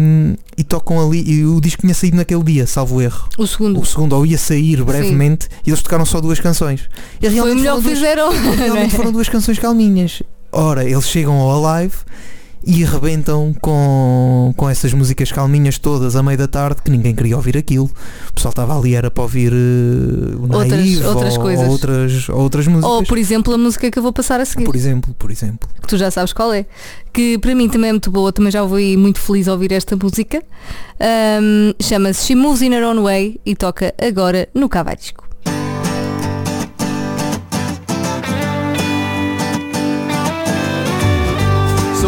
e 0.56 0.64
tocam 0.64 1.00
ali, 1.06 1.22
e 1.28 1.44
o 1.44 1.60
disco 1.60 1.82
tinha 1.82 1.94
saído 1.94 2.16
naquele 2.16 2.42
dia, 2.42 2.66
salvo 2.66 3.00
erro. 3.00 3.28
O 3.38 3.46
segundo. 3.46 3.80
O 3.80 3.84
segundo, 3.84 4.14
ou 4.16 4.24
ia 4.26 4.38
sair 4.38 4.82
brevemente, 4.82 5.48
e 5.66 5.70
eles 5.70 5.82
tocaram 5.82 6.04
só 6.06 6.20
duas 6.20 6.40
canções. 6.40 6.88
E 7.20 7.28
Foi 7.30 7.52
o 7.52 7.54
melhor 7.54 7.76
foram 7.76 7.82
que 7.82 7.88
duas- 7.88 7.98
fizeram. 7.98 8.32
é? 8.32 8.56
Realmente 8.56 8.96
foram 8.96 9.12
duas 9.12 9.28
canções 9.28 9.58
calminhas. 9.58 10.22
Ora, 10.50 10.84
eles 10.84 11.08
chegam 11.08 11.34
ao 11.34 11.66
Alive 11.66 11.94
e 12.66 12.84
arrebentam 12.84 13.54
com, 13.60 14.52
com 14.56 14.68
essas 14.70 14.92
músicas 14.92 15.30
calminhas 15.32 15.78
todas 15.78 16.16
à 16.16 16.22
meia 16.22 16.36
da 16.38 16.48
tarde 16.48 16.80
que 16.82 16.90
ninguém 16.90 17.14
queria 17.14 17.36
ouvir 17.36 17.56
aquilo. 17.56 17.90
O 18.30 18.32
pessoal 18.34 18.50
estava 18.50 18.78
ali 18.78 18.94
era 18.94 19.10
para 19.10 19.22
ouvir 19.22 19.52
eh, 19.52 20.36
o 20.36 20.42
Outras- 20.42 20.68
Naive 20.68 21.04
outras 21.04 21.34
ou, 21.36 21.40
coisas. 21.42 21.64
ou 21.66 21.70
outras, 21.72 22.28
ou 22.28 22.38
outras 22.40 22.66
músicas. 22.66 22.90
Ou, 22.90 23.04
por 23.04 23.18
exemplo, 23.18 23.54
a 23.54 23.58
música 23.58 23.90
que 23.90 23.98
eu 23.98 24.02
vou 24.02 24.12
passar 24.12 24.40
a 24.40 24.44
seguir. 24.44 24.64
Por 24.64 24.76
exemplo, 24.76 25.14
por 25.18 25.30
exemplo. 25.30 25.68
que 25.82 25.88
tu 25.88 25.96
já 25.96 26.10
sabes 26.10 26.32
qual 26.32 26.52
é, 26.52 26.64
que 27.12 27.38
para 27.38 27.54
mim 27.54 27.68
também 27.68 27.90
é 27.90 27.92
muito 27.92 28.10
boa, 28.10 28.32
também 28.32 28.50
já 28.50 28.62
ouvi 28.62 28.96
muito 28.96 29.20
feliz 29.20 29.46
a 29.48 29.52
ouvir 29.52 29.72
esta 29.72 29.96
música. 29.96 30.42
Ahm, 31.00 31.72
Chama-se 31.82 32.26
She 32.26 32.34
Moves 32.34 32.62
in 32.62 32.72
Her 32.72 32.84
Own 32.84 33.02
Way 33.02 33.40
e 33.44 33.54
toca 33.54 33.94
agora 34.00 34.48
no 34.54 34.68
Cavarisco. 34.68 35.24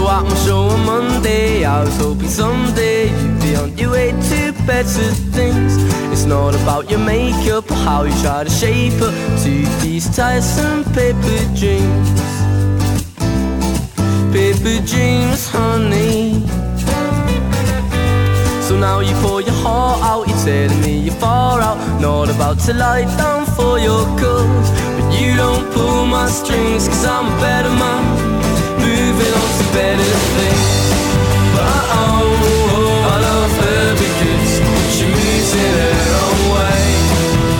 At 0.09 0.23
my 0.23 0.35
show 0.47 0.69
on 0.69 0.87
Monday, 0.87 1.65
I 1.65 1.83
was 1.83 1.97
hoping 1.99 2.29
someday 2.29 3.09
you'd 3.09 3.41
be 3.41 3.57
on 3.57 3.77
your 3.77 3.91
way 3.91 4.13
to 4.13 4.53
better 4.65 5.11
things. 5.35 5.75
It's 6.13 6.25
not 6.25 6.55
about 6.55 6.89
your 6.89 7.01
makeup 7.01 7.71
or 7.71 7.75
how 7.75 8.05
you 8.05 8.15
try 8.23 8.45
to 8.45 8.51
shape 8.51 8.95
up 9.03 9.13
to 9.43 9.53
these 9.83 10.09
tiresome 10.17 10.85
paper 10.95 11.39
dreams. 11.55 12.21
Paper 14.33 14.79
dreams, 14.87 15.49
honey. 15.49 16.41
So 18.63 18.79
now 18.79 19.01
you 19.01 19.15
pour 19.23 19.43
your 19.43 19.59
heart 19.65 20.03
out, 20.03 20.29
you're 20.29 20.45
telling 20.45 20.81
me 20.81 21.01
you're 21.01 21.15
far 21.15 21.61
out. 21.61 21.79
Not 22.01 22.31
about 22.31 22.59
to 22.61 22.73
lie 22.75 23.05
down 23.19 23.45
for 23.45 23.79
your 23.79 24.05
cause. 24.19 24.71
But 24.97 25.21
you 25.21 25.37
don't 25.37 25.71
pull 25.75 26.07
my 26.07 26.29
strings, 26.29 26.89
cause 26.89 27.05
I'm 27.05 27.27
a 27.27 27.41
better 27.41 27.71
man. 27.71 28.26
Moving 28.87 29.35
on 29.43 29.51
to 29.59 29.67
better 29.77 30.13
things. 30.37 30.69
But 31.55 31.83
oh, 32.01 33.13
I 33.13 33.17
love 33.29 33.55
her 33.65 33.85
because 34.05 34.53
she 34.95 35.05
moves 35.17 35.53
in 35.65 35.73
her 35.83 36.09
own 36.25 36.43
way. 36.55 36.83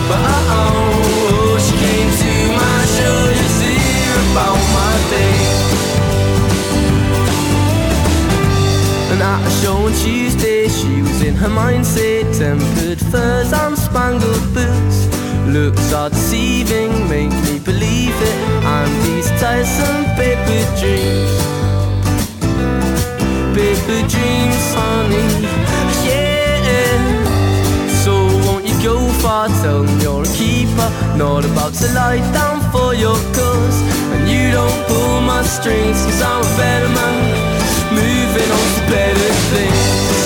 But 0.09 0.21
oh, 0.59 1.59
she 1.65 1.75
came 1.85 2.09
to 2.23 2.31
my 2.61 2.79
show 2.97 3.19
to 3.59 3.71
about 4.31 4.61
my. 4.75 4.87
And 9.09 9.21
at 9.21 9.47
a 9.47 9.51
show 9.61 9.77
on 9.77 9.93
Tuesday, 9.93 10.67
she 10.67 11.01
was 11.01 11.21
in 11.23 11.33
her 11.35 11.47
mindset. 11.47 12.37
Tempered 12.37 12.99
furs 12.99 13.51
and 13.53 13.77
spangled 13.77 14.53
boots. 14.53 15.07
Looks 15.47 15.93
are 15.93 16.09
deceiving, 16.09 16.91
make 17.09 17.31
me 17.45 17.57
believe 17.57 18.13
it. 18.21 18.46
These 19.47 19.77
tiresome 19.77 20.05
paper 20.15 20.63
dreams. 20.79 21.31
Paper 23.55 23.99
dreams, 24.11 24.65
honey. 24.75 25.47
Yeah. 26.03 26.97
So 28.03 28.13
won't 28.45 28.65
you 28.67 28.75
go 28.83 28.97
far? 29.21 29.47
Tell 29.47 29.83
them 29.83 29.99
you're 30.01 30.23
a 30.23 30.33
keeper. 30.35 30.89
Not 31.15 31.45
about 31.45 31.73
to 31.75 31.87
lie 31.93 32.19
down 32.33 32.59
for 32.71 32.93
your 32.93 33.15
cause. 33.33 33.79
And 34.13 34.29
you 34.29 34.51
don't 34.51 34.85
pull 34.87 35.21
my 35.21 35.43
strings, 35.43 36.03
cause 36.05 36.21
I'm 36.21 36.41
a 36.41 36.57
better 36.57 36.89
man. 36.89 37.15
Moving 37.95 38.51
on 38.51 38.67
to 38.75 38.91
better 38.91 39.33
things. 39.51 40.16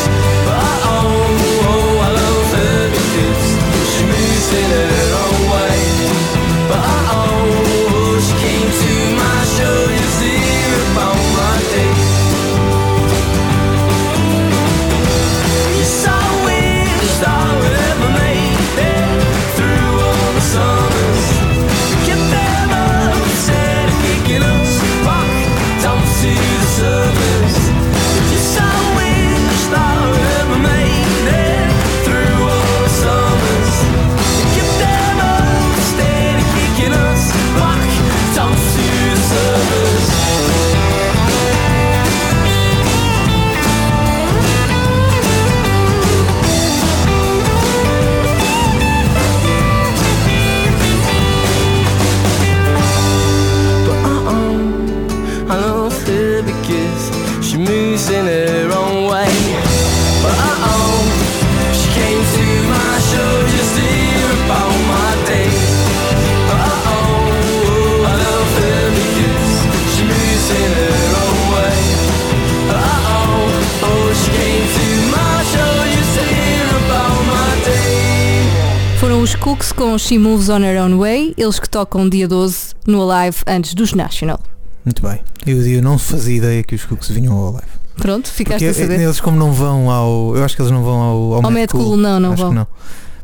She 80.11 80.17
Moves 80.17 80.49
on 80.49 80.59
Her 80.61 80.83
Own 80.83 80.97
Way, 80.97 81.35
eles 81.37 81.57
que 81.57 81.69
tocam 81.69 82.09
dia 82.09 82.27
12 82.27 82.73
no 82.85 83.09
Alive 83.09 83.37
antes 83.47 83.73
dos 83.73 83.93
National. 83.93 84.41
Muito 84.83 85.01
bem. 85.01 85.21
Eu, 85.47 85.65
eu 85.65 85.81
não 85.81 85.97
fazia 85.97 86.35
ideia 86.35 86.61
que 86.63 86.75
os 86.75 86.83
Cooks 86.83 87.07
vinham 87.11 87.33
ao 87.33 87.47
Alive. 87.47 87.71
Pronto, 87.95 88.29
ficaste 88.29 88.65
Porque 88.65 88.81
a 88.81 88.87
saber. 88.87 88.99
eles 88.99 89.21
como 89.21 89.37
não 89.37 89.53
vão 89.53 89.89
ao. 89.89 90.35
Eu 90.35 90.43
acho 90.43 90.53
que 90.53 90.61
eles 90.61 90.69
não 90.69 90.83
vão 90.83 90.99
ao, 90.99 91.33
ao, 91.35 91.45
Ao 91.45 91.49
Mad 91.51 91.69
Cool, 91.69 91.95
não, 91.95 92.19
não 92.19 92.33
acho 92.33 92.41
vão. 92.41 92.49
Que 92.49 92.55
não. 92.57 92.67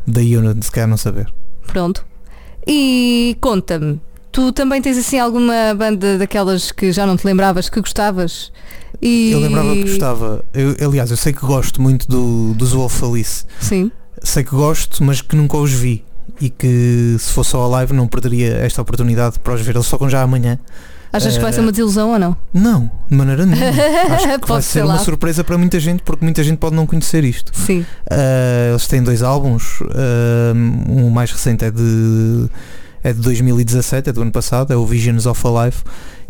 Daí 0.08 0.32
eu 0.32 0.42
não- 0.42 0.62
se 0.62 0.72
calhar 0.72 0.88
não 0.88 0.96
saber. 0.96 1.28
Pronto. 1.68 2.06
E 2.66 3.36
conta-me, 3.42 4.00
tu 4.32 4.54
também 4.54 4.82
tens 4.82 4.98
assim 4.98 5.20
alguma 5.20 5.76
banda 5.78 6.18
daquelas 6.18 6.72
que 6.72 6.94
já 6.94 7.06
não 7.06 7.18
te 7.18 7.28
lembravas 7.28 7.68
que 7.68 7.82
gostavas 7.82 8.50
E... 9.02 9.32
Eu 9.34 9.42
lembrava 9.42 9.74
que 9.74 9.82
gostava. 9.82 10.42
Eu, 10.54 10.74
aliás, 10.88 11.12
eu 11.12 11.18
sei 11.18 11.34
que 11.34 11.46
gosto 11.46 11.82
muito 11.82 12.08
do, 12.08 12.54
dos 12.54 12.72
Wolf 12.72 13.04
Alice. 13.04 13.44
Sim. 13.60 13.92
Sei 14.24 14.42
que 14.42 14.52
gosto, 14.52 15.04
mas 15.04 15.22
que 15.22 15.36
nunca 15.36 15.58
os 15.58 15.74
vi. 15.74 16.06
E 16.40 16.50
que 16.50 17.16
se 17.20 17.32
fosse 17.32 17.52
só 17.52 17.64
a 17.64 17.68
live 17.68 17.94
não 17.94 18.08
perderia 18.08 18.54
esta 18.58 18.82
oportunidade 18.82 19.40
para 19.40 19.54
os 19.54 19.62
ver. 19.62 19.76
Eles 19.76 19.90
tocam 19.90 20.10
já 20.10 20.22
amanhã. 20.22 20.60
Achas 21.12 21.36
que 21.36 21.40
vai 21.42 21.52
Eh, 21.52 21.54
ser 21.54 21.62
uma 21.62 21.72
desilusão 21.72 22.12
ou 22.12 22.20
não? 22.20 22.36
Não, 22.54 22.92
de 23.10 23.16
maneira 23.16 23.46
nenhuma. 23.46 23.66
Acho 24.14 24.40
que 24.40 24.48
vai 24.48 24.62
ser 24.62 24.68
ser 24.80 24.84
uma 24.86 25.00
surpresa 25.00 25.44
para 25.44 25.58
muita 25.58 25.80
gente, 25.80 26.04
porque 26.04 26.24
muita 26.24 26.44
gente 26.44 26.58
pode 26.58 26.76
não 26.76 26.86
conhecer 26.86 27.24
isto. 27.24 27.52
Sim. 27.56 27.80
Uh, 28.12 28.72
eles 28.72 28.88
têm 28.88 29.02
dois 29.02 29.24
álbuns. 29.24 29.80
uh, 29.82 29.86
o 31.06 31.10
mais 31.10 31.32
recente 31.32 31.64
é 31.64 31.72
de, 31.72 32.50
é 33.04 33.14
de 33.14 33.20
2017, 33.22 34.10
é 34.10 34.14
do 34.14 34.22
ano 34.22 34.32
passado, 34.32 34.72
é 34.74 34.76
o 34.76 34.86
Visions 34.86 35.26
of 35.26 35.42
a 35.48 35.66
Life. 35.66 35.82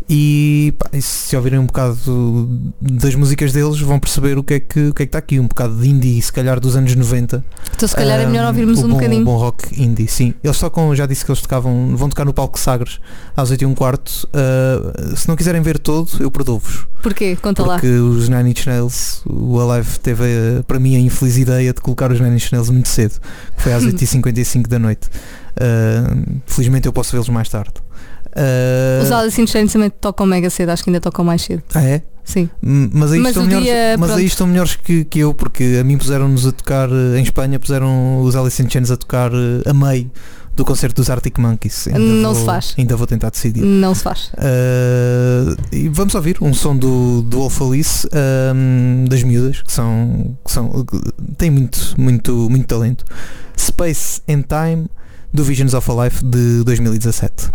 E, 0.08 0.72
pá, 0.78 0.88
e 0.92 1.02
se 1.02 1.36
ouvirem 1.36 1.58
um 1.58 1.66
bocado 1.66 2.48
das 2.80 3.14
músicas 3.14 3.52
deles 3.52 3.78
vão 3.80 3.98
perceber 4.00 4.38
o 4.38 4.42
que 4.42 4.54
é 4.54 4.60
que, 4.60 4.88
o 4.88 4.94
que, 4.94 5.02
é 5.02 5.06
que 5.06 5.10
está 5.10 5.18
aqui, 5.18 5.38
um 5.38 5.46
bocado 5.46 5.76
de 5.76 5.88
indie, 5.88 6.22
se 6.22 6.32
calhar 6.32 6.58
dos 6.58 6.76
anos 6.76 6.94
90. 6.94 7.44
Então 7.74 7.86
se 7.86 7.94
calhar 7.94 8.18
é 8.18 8.26
melhor 8.26 8.46
ouvirmos 8.46 8.78
um 8.78 8.88
bom, 8.88 8.94
bocadinho. 8.94 9.24
bom 9.24 9.36
rock 9.36 9.82
indie, 9.82 10.08
sim. 10.08 10.32
Eles 10.42 10.58
tocam, 10.58 10.94
já 10.96 11.04
disse 11.04 11.24
que 11.24 11.30
eles 11.30 11.42
tocavam, 11.42 11.94
vão 11.94 12.08
tocar 12.08 12.24
no 12.24 12.32
palco 12.32 12.58
Sagres 12.58 13.00
às 13.36 13.50
8 13.50 13.62
e 13.62 13.66
um 13.66 13.74
quarto. 13.74 14.26
Uh, 14.28 15.14
se 15.14 15.28
não 15.28 15.36
quiserem 15.36 15.60
ver 15.60 15.78
todo, 15.78 16.10
eu 16.20 16.30
perdoo-vos. 16.30 16.86
Porquê? 17.02 17.36
Conta 17.36 17.62
lá. 17.62 17.74
Porque 17.74 17.88
os 17.88 18.30
Nine 18.30 18.50
Inch 18.50 18.66
Nails, 18.66 19.22
o 19.26 19.60
Alive 19.60 19.98
teve 20.00 20.24
para 20.66 20.80
mim 20.80 20.96
a 20.96 21.00
infeliz 21.00 21.36
ideia 21.36 21.74
de 21.74 21.82
colocar 21.82 22.10
os 22.10 22.18
Nine 22.18 22.36
Inch 22.36 22.50
Nails 22.50 22.70
muito 22.70 22.88
cedo, 22.88 23.20
que 23.56 23.62
foi 23.62 23.74
às 23.74 23.84
8h55 23.86 24.66
da 24.68 24.78
noite. 24.78 25.06
Uh, 25.60 26.40
felizmente 26.46 26.86
eu 26.86 26.92
posso 26.92 27.12
vê-los 27.12 27.28
mais 27.28 27.48
tarde. 27.48 27.74
Uh, 28.38 29.02
Os 29.02 29.10
Alice 29.12 29.40
in 29.42 29.46
Chains 29.46 29.72
também 29.72 29.90
tocam 29.90 30.24
mega 30.26 30.48
cedo, 30.50 30.70
acho 30.70 30.84
que 30.84 30.90
ainda 30.90 31.00
tocam 31.00 31.24
mais 31.24 31.42
cedo. 31.42 31.62
ah 31.74 31.82
é? 31.82 32.02
Sim. 32.24 32.48
M- 32.62 32.90
Mas 32.92 33.12
aí, 33.12 33.18
Mas 33.20 33.30
estão, 33.30 33.44
melhores, 33.46 33.66
dia, 33.66 33.96
mas 33.98 34.10
aí 34.10 34.26
estão 34.26 34.46
melhores 34.46 34.76
que, 34.76 35.04
que 35.04 35.18
eu, 35.20 35.32
porque 35.34 35.78
a 35.80 35.84
mim 35.84 35.96
puseram-nos 35.96 36.46
a 36.46 36.52
tocar 36.52 36.88
eh, 36.90 37.18
em 37.18 37.22
Espanha, 37.22 37.58
puseram 37.58 38.20
os 38.22 38.36
Alice 38.36 38.62
in 38.62 38.68
Chains 38.68 38.90
a 38.90 38.96
tocar 38.98 39.30
eh, 39.32 39.68
a 39.68 39.72
meio 39.72 40.10
do 40.54 40.62
concerto 40.64 40.96
dos 41.00 41.08
Arctic 41.08 41.38
Monkeys. 41.38 41.86
Ainda 41.88 41.98
Não 42.00 42.34
vou- 42.34 42.40
se 42.40 42.44
faz. 42.44 42.74
Ainda 42.76 42.96
vou 42.96 43.06
tentar 43.06 43.30
decidir. 43.30 43.62
Não 43.64 43.94
se 43.94 44.02
faz. 44.02 44.30
Uh, 44.34 45.56
e 45.72 45.88
vamos 45.88 46.14
ouvir 46.14 46.36
um 46.42 46.52
som 46.52 46.76
do, 46.76 47.22
do 47.22 47.38
Wolf 47.38 47.62
Alice 47.62 48.06
um, 48.54 49.04
das 49.08 49.22
miúdas 49.22 49.62
que 49.62 49.72
são, 49.72 50.36
que 50.44 50.52
são 50.52 50.84
têm 51.38 51.50
muito, 51.50 51.94
muito, 51.96 52.50
muito 52.50 52.66
talento 52.66 53.04
Space 53.56 54.20
and 54.28 54.42
Time 54.42 54.86
do 55.32 55.44
Visions 55.44 55.72
of 55.74 55.90
a 55.90 56.04
Life 56.04 56.22
de 56.24 56.62
2017 56.64 57.48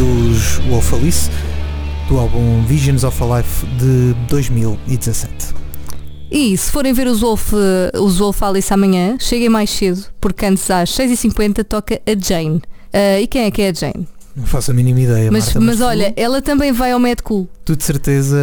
dos 0.00 0.56
Wolf 0.66 0.94
Alice 0.94 1.28
do 2.08 2.18
álbum 2.18 2.64
Visions 2.64 3.04
of 3.04 3.22
a 3.22 3.36
Life 3.36 3.66
de 3.76 4.14
2017 4.30 5.54
E 6.30 6.56
se 6.56 6.72
forem 6.72 6.94
ver 6.94 7.06
os 7.06 7.20
Wolf, 7.20 7.52
eh, 7.52 7.98
os 7.98 8.16
Wolf 8.18 8.42
Alice 8.42 8.72
amanhã, 8.72 9.18
cheguem 9.20 9.50
mais 9.50 9.68
cedo, 9.68 10.02
porque 10.18 10.46
antes 10.46 10.70
às 10.70 10.88
6h50 10.90 11.62
toca 11.64 12.00
a 12.06 12.18
Jane. 12.18 12.62
Ah, 12.94 13.20
e 13.20 13.26
quem 13.26 13.42
é 13.44 13.50
que 13.50 13.60
é 13.60 13.68
a 13.68 13.74
Jane? 13.74 14.08
não 14.34 14.46
faço 14.46 14.70
a 14.70 14.74
mínima 14.74 15.00
ideia 15.00 15.30
Mas, 15.30 15.46
Marta, 15.46 15.60
mas 15.60 15.76
tu- 15.78 15.84
olha, 15.84 16.14
ela 16.16 16.40
também 16.40 16.72
vai 16.72 16.92
ao 16.92 16.98
Mad 17.00 17.20
Cool, 17.22 17.46
tu 17.64 17.76
de 17.76 17.84
certeza 17.84 18.38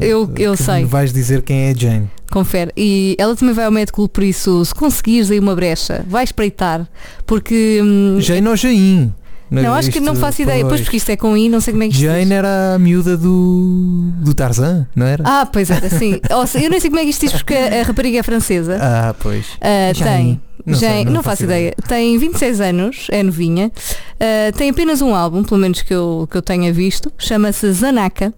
Eu- 0.00 0.30
eu 0.36 0.56
sei. 0.56 0.84
vais 0.84 1.12
dizer 1.12 1.42
quem 1.42 1.56
é 1.66 1.70
a 1.70 1.74
Jane 1.74 2.08
confere. 2.30 2.70
E 2.76 3.16
ela 3.18 3.34
também 3.34 3.54
vai 3.54 3.64
ao 3.64 3.70
Mad 3.72 3.90
Cool, 3.90 4.08
por 4.08 4.22
isso, 4.22 4.64
se 4.64 4.72
conseguires 4.74 5.28
aí 5.30 5.40
uma 5.40 5.56
brecha, 5.56 6.04
vai 6.08 6.22
espreitar, 6.22 6.88
porque. 7.26 7.80
hum, 7.82 8.20
Jane 8.20 8.46
ou 8.48 8.54
Jain 8.56 9.12
não, 9.62 9.74
acho 9.74 9.90
que 9.90 10.00
não 10.00 10.14
faço 10.14 10.42
ideia, 10.42 10.64
pois 10.64 10.80
porque 10.80 10.96
isto 10.96 11.10
é 11.10 11.16
com 11.16 11.36
I, 11.36 11.48
não 11.48 11.60
sei 11.60 11.72
como 11.72 11.82
é 11.84 11.88
que 11.88 11.92
isto 11.94 12.02
Jane 12.02 12.22
diz. 12.24 12.30
era 12.32 12.74
a 12.74 12.78
miúda 12.78 13.16
do, 13.16 14.10
do 14.22 14.34
Tarzan, 14.34 14.86
não 14.94 15.06
era? 15.06 15.22
Ah, 15.26 15.46
pois 15.46 15.70
era, 15.70 15.88
sim. 15.88 16.20
Eu 16.62 16.70
nem 16.70 16.80
sei 16.80 16.90
como 16.90 17.00
é 17.00 17.04
que 17.04 17.10
isto 17.10 17.20
diz 17.20 17.32
porque 17.32 17.54
a, 17.54 17.80
a 17.80 17.82
rapariga 17.82 18.18
é 18.18 18.22
francesa. 18.22 18.78
Ah, 18.80 19.14
pois. 19.18 19.46
Jane. 19.94 20.10
tem. 20.10 20.40
Não 20.66 20.78
sei, 20.78 20.88
Jane- 20.88 21.04
não 21.04 21.12
não, 21.12 21.22
faço 21.22 21.36
faço 21.38 21.44
ideia. 21.44 21.74
Tem 21.86 22.16
26 22.16 22.60
anos, 22.60 23.06
é 23.10 23.22
novinha. 23.22 23.70
Ah, 24.18 24.52
tem 24.56 24.70
apenas 24.70 25.02
um 25.02 25.14
álbum, 25.14 25.42
pelo 25.42 25.60
menos 25.60 25.82
que 25.82 25.92
eu, 25.92 26.26
que 26.30 26.36
eu 26.36 26.42
tenha 26.42 26.72
visto. 26.72 27.12
Chama-se 27.18 27.70
Zanaka. 27.72 28.32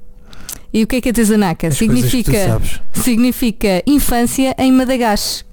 E 0.72 0.82
o 0.82 0.86
que 0.86 0.96
é 0.96 1.00
que 1.00 1.08
é 1.08 1.12
dizer 1.12 1.32
Zanaka? 1.32 1.68
As 1.68 1.76
Significa, 1.76 2.60
significa 2.92 3.82
infância 3.86 4.54
em 4.58 4.72
Madagascar. 4.72 5.45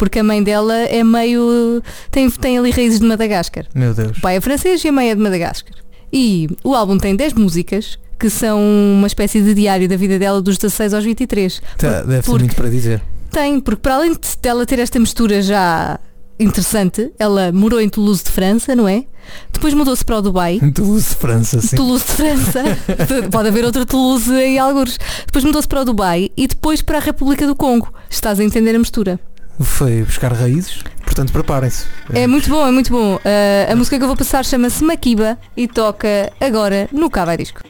Porque 0.00 0.18
a 0.18 0.24
mãe 0.24 0.42
dela 0.42 0.74
é 0.74 1.04
meio. 1.04 1.82
tem, 2.10 2.30
tem 2.30 2.56
ali 2.56 2.70
raízes 2.70 3.00
de 3.00 3.06
Madagascar. 3.06 3.66
Meu 3.74 3.92
Deus. 3.92 4.16
O 4.16 4.20
pai 4.22 4.36
é 4.36 4.40
francês 4.40 4.82
e 4.82 4.88
a 4.88 4.92
mãe 4.92 5.10
é 5.10 5.14
de 5.14 5.20
Madagascar. 5.20 5.74
E 6.10 6.48
o 6.64 6.74
álbum 6.74 6.96
tem 6.96 7.14
10 7.14 7.34
músicas 7.34 7.98
que 8.18 8.30
são 8.30 8.58
uma 8.96 9.06
espécie 9.06 9.42
de 9.42 9.52
diário 9.52 9.86
da 9.86 9.96
vida 9.96 10.18
dela 10.18 10.40
dos 10.40 10.56
16 10.56 10.94
aos 10.94 11.04
23. 11.04 11.60
Tá, 11.76 12.00
deve 12.00 12.22
ser 12.22 12.30
muito 12.30 12.56
para 12.56 12.70
dizer. 12.70 13.02
Tem, 13.30 13.60
porque 13.60 13.82
para 13.82 13.96
além 13.96 14.12
de 14.12 14.18
dela 14.40 14.64
ter 14.64 14.78
esta 14.78 14.98
mistura 14.98 15.42
já 15.42 16.00
interessante. 16.38 17.12
Ela 17.18 17.52
morou 17.52 17.78
em 17.78 17.88
Toulouse 17.88 18.24
de 18.24 18.30
França, 18.30 18.74
não 18.74 18.88
é? 18.88 19.04
Depois 19.52 19.74
mudou-se 19.74 20.02
para 20.02 20.16
o 20.16 20.22
Dubai. 20.22 20.58
Toulouse, 20.74 21.14
França, 21.14 21.60
sim. 21.60 21.76
Toulouse 21.76 22.06
de 22.06 22.12
França. 22.12 22.62
Pode 23.30 23.48
haver 23.48 23.64
outra 23.66 23.84
Toulouse 23.84 24.32
em 24.32 24.58
alguns. 24.58 24.98
Depois 25.26 25.44
mudou-se 25.44 25.68
para 25.68 25.82
o 25.82 25.84
Dubai 25.84 26.30
e 26.36 26.46
depois 26.46 26.80
para 26.80 26.96
a 26.96 27.00
República 27.00 27.46
do 27.46 27.54
Congo. 27.54 27.92
Estás 28.08 28.40
a 28.40 28.44
entender 28.44 28.74
a 28.74 28.78
mistura? 28.78 29.20
Foi 29.62 30.02
buscar 30.02 30.32
raízes, 30.32 30.82
portanto 31.04 31.32
preparem-se. 31.32 31.86
É 32.12 32.26
muito 32.26 32.48
bom, 32.48 32.66
é 32.66 32.70
muito 32.70 32.90
bom. 32.90 33.16
Uh, 33.16 33.72
a 33.72 33.76
música 33.76 33.96
que 33.98 34.02
eu 34.02 34.08
vou 34.08 34.16
passar 34.16 34.44
chama-se 34.44 34.82
Makiba 34.82 35.38
e 35.56 35.68
toca 35.68 36.32
agora 36.40 36.88
no 36.92 37.10
Cava 37.10 37.36
Disco. 37.36 37.60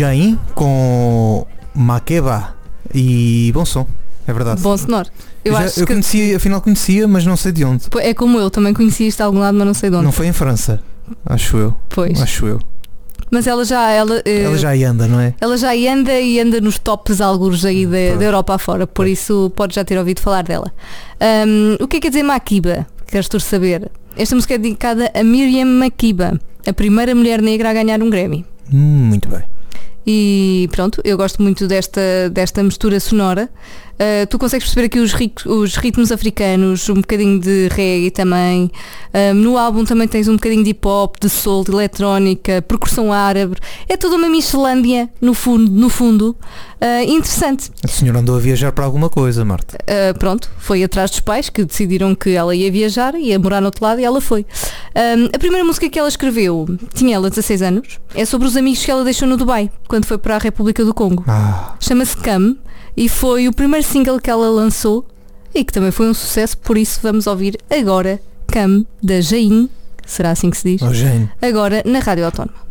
Jain 0.00 0.38
com 0.54 1.46
Makeba 1.74 2.56
e 2.94 3.50
bom 3.52 3.66
som, 3.66 3.86
é 4.26 4.32
verdade. 4.32 4.62
Bom 4.62 4.74
sonoro. 4.74 5.10
Eu, 5.44 5.52
já- 5.52 5.58
acho 5.60 5.80
eu 5.80 5.86
que 5.86 5.92
conhecia, 5.92 6.38
afinal 6.38 6.62
conhecia, 6.62 7.06
mas 7.06 7.26
não 7.26 7.36
sei 7.36 7.52
de 7.52 7.62
onde. 7.66 7.84
é 7.98 8.14
como 8.14 8.38
eu, 8.38 8.50
também 8.50 8.72
conheci 8.72 9.06
isto 9.06 9.18
de 9.18 9.24
algum 9.24 9.40
lado, 9.40 9.58
mas 9.58 9.66
não 9.66 9.74
sei 9.74 9.90
de 9.90 9.96
onde. 9.96 10.06
Não 10.06 10.12
foi 10.12 10.26
em 10.28 10.32
França, 10.32 10.80
acho 11.26 11.58
eu. 11.58 11.76
Pois. 11.90 12.18
Acho 12.18 12.46
eu. 12.46 12.58
Mas 13.30 13.46
ela 13.46 13.62
já, 13.62 13.90
ela, 13.90 14.22
eh, 14.24 14.44
Ela 14.44 14.56
já 14.56 14.70
aí 14.70 14.84
anda, 14.84 15.06
não 15.06 15.20
é? 15.20 15.34
ela 15.38 15.58
já 15.58 15.68
aí 15.68 15.86
anda 15.86 16.18
e 16.18 16.40
anda 16.40 16.62
nos 16.62 16.78
tops 16.78 17.20
alguns 17.20 17.62
aí 17.66 17.84
da, 17.86 18.24
Europa 18.24 18.54
afora, 18.54 18.86
por 18.86 19.06
isso 19.06 19.52
podes 19.54 19.74
já 19.74 19.84
ter 19.84 19.98
ouvido 19.98 20.20
falar 20.22 20.44
dela. 20.44 20.72
Ahm, 21.20 21.74
o 21.78 21.86
que 21.86 21.98
é 21.98 22.00
que 22.00 22.06
quer 22.06 22.08
dizer 22.08 22.22
Makiba? 22.22 22.86
Queres 23.06 23.28
tu 23.28 23.38
saber? 23.38 23.90
Esta 24.16 24.34
música 24.34 24.54
é 24.54 24.58
dedicada 24.58 25.10
a 25.12 25.22
Miriam 25.22 25.66
Makiba, 25.66 26.40
a 26.66 26.72
primeira 26.72 27.14
mulher 27.14 27.42
negra 27.42 27.68
a 27.68 27.74
ganhar 27.74 28.02
um 28.02 28.08
Grammy. 28.08 28.46
Hum, 28.72 29.08
muito 29.10 29.28
bem. 29.28 29.42
E 30.06 30.68
pronto, 30.72 31.00
eu 31.04 31.16
gosto 31.16 31.42
muito 31.42 31.66
desta, 31.66 32.30
desta 32.30 32.62
mistura 32.62 32.98
sonora. 32.98 33.50
Uh, 34.00 34.26
tu 34.30 34.38
consegues 34.38 34.64
perceber 34.64 34.86
aqui 34.86 34.98
os, 34.98 35.12
os 35.44 35.76
ritmos 35.76 36.10
africanos, 36.10 36.88
um 36.88 36.94
bocadinho 36.94 37.38
de 37.38 37.68
reggae 37.68 38.10
também. 38.10 38.70
Um, 39.12 39.34
no 39.34 39.58
álbum 39.58 39.84
também 39.84 40.08
tens 40.08 40.26
um 40.26 40.36
bocadinho 40.36 40.64
de 40.64 40.70
hip 40.70 40.88
hop, 40.88 41.16
de 41.20 41.28
soul, 41.28 41.64
de 41.64 41.70
eletrónica, 41.70 42.62
percussão 42.62 43.12
árabe. 43.12 43.56
É 43.86 43.98
toda 43.98 44.16
uma 44.16 44.30
Michelândia 44.30 45.10
no 45.20 45.34
fundo. 45.34 45.70
No 45.70 45.90
fundo. 45.90 46.34
Uh, 46.80 47.10
interessante. 47.10 47.70
A 47.84 47.88
senhora 47.88 48.20
andou 48.20 48.36
a 48.36 48.38
viajar 48.38 48.72
para 48.72 48.86
alguma 48.86 49.10
coisa, 49.10 49.44
Marta. 49.44 49.76
Uh, 49.82 50.18
pronto, 50.18 50.50
foi 50.56 50.82
atrás 50.82 51.10
dos 51.10 51.20
pais 51.20 51.50
que 51.50 51.62
decidiram 51.62 52.14
que 52.14 52.30
ela 52.30 52.54
ia 52.54 52.72
viajar, 52.72 53.14
ia 53.16 53.38
morar 53.38 53.60
no 53.60 53.66
outro 53.66 53.84
lado 53.84 54.00
e 54.00 54.04
ela 54.04 54.22
foi. 54.22 54.46
Um, 54.96 55.26
a 55.26 55.38
primeira 55.38 55.62
música 55.62 55.90
que 55.90 55.98
ela 55.98 56.08
escreveu, 56.08 56.66
tinha 56.94 57.16
ela 57.16 57.28
16 57.28 57.60
anos, 57.60 58.00
é 58.14 58.24
sobre 58.24 58.48
os 58.48 58.56
amigos 58.56 58.82
que 58.82 58.90
ela 58.90 59.04
deixou 59.04 59.28
no 59.28 59.36
Dubai, 59.36 59.70
quando 59.86 60.06
foi 60.06 60.16
para 60.16 60.36
a 60.36 60.38
República 60.38 60.82
do 60.86 60.94
Congo. 60.94 61.22
Ah, 61.28 61.74
Chama-se 61.78 62.16
Come 62.16 62.56
e 62.96 63.08
foi 63.08 63.48
o 63.48 63.52
primeiro 63.52 63.86
single 63.86 64.20
que 64.20 64.30
ela 64.30 64.48
lançou 64.48 65.06
e 65.54 65.64
que 65.64 65.72
também 65.72 65.90
foi 65.90 66.08
um 66.08 66.14
sucesso, 66.14 66.56
por 66.58 66.78
isso 66.78 67.00
vamos 67.02 67.26
ouvir 67.26 67.58
agora 67.68 68.20
Come 68.52 68.86
da 69.02 69.20
Jain, 69.20 69.68
será 70.06 70.30
assim 70.30 70.50
que 70.50 70.56
se 70.56 70.76
diz, 70.76 70.82
oh, 70.82 71.46
agora 71.46 71.82
na 71.84 72.00
Rádio 72.00 72.24
Autónoma. 72.24 72.69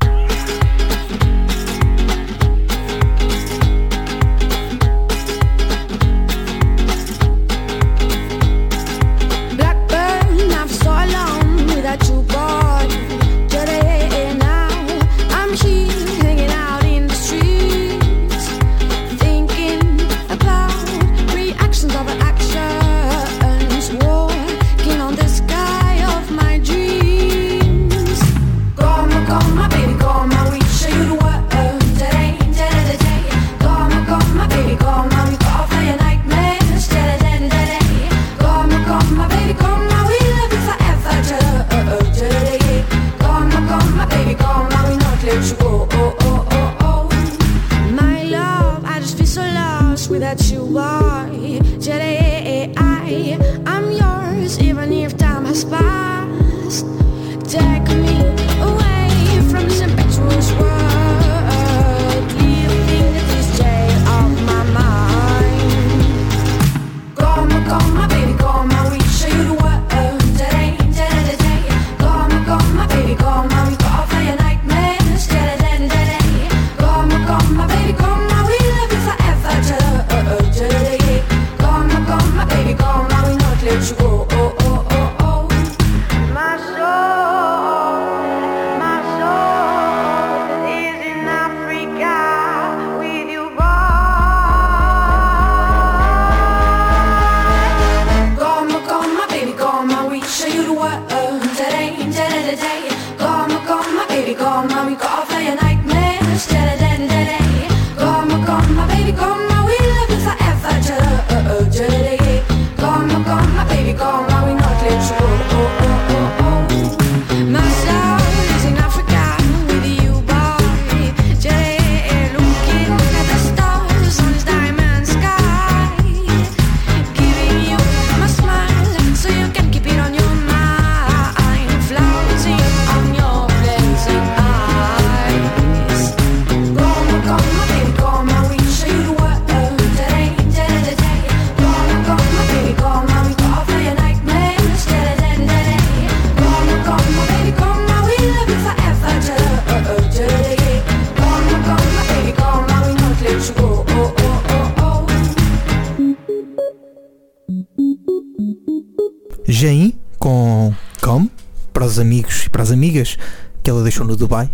Dubai. 164.30 164.50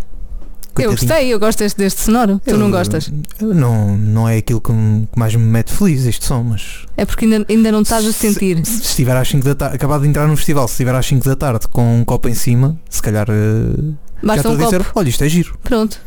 Eu 0.78 0.90
gostei, 0.90 1.32
eu 1.32 1.40
gosto 1.40 1.60
deste, 1.60 1.78
deste 1.78 2.02
sonoro. 2.02 2.38
Tu 2.44 2.50
Eu- 2.50 2.58
não 2.58 2.70
gostas? 2.70 3.10
Não, 3.40 3.96
não 3.96 4.28
é 4.28 4.36
aquilo 4.36 4.60
que, 4.60 4.70
que 4.72 5.18
mais 5.18 5.34
me 5.34 5.42
mete 5.42 5.72
feliz 5.72 6.04
este 6.04 6.26
som, 6.26 6.42
mas 6.42 6.84
É 6.98 7.06
porque 7.06 7.24
ainda, 7.24 7.46
ainda 7.48 7.72
não 7.72 7.80
estás 7.80 8.04
a 8.04 8.12
Se- 8.12 8.30
sentir. 8.30 8.64
Se, 8.66 8.72
se 8.78 8.82
estiver 8.82 9.16
às 9.16 9.26
5 9.26 9.42
da 9.42 9.54
tarde, 9.54 9.76
acabado 9.76 10.02
de 10.02 10.08
entrar 10.08 10.26
no 10.28 10.36
festival, 10.36 10.68
se 10.68 10.74
estiver 10.74 10.94
às 10.94 11.06
5 11.06 11.24
da 11.26 11.34
tarde 11.34 11.66
com 11.68 12.00
um 12.00 12.04
copo 12.04 12.28
em 12.28 12.34
cima, 12.34 12.78
se 12.90 13.00
calhar 13.00 13.26
eh, 13.30 13.74
já 13.76 13.92
Basta 14.22 14.36
estou 14.40 14.52
um 14.52 14.54
a 14.54 14.64
dizer, 14.66 14.78
copo. 14.84 14.98
olha, 15.00 15.08
isto 15.08 15.24
é 15.24 15.28
giro. 15.30 15.58
Pronto. 15.62 15.98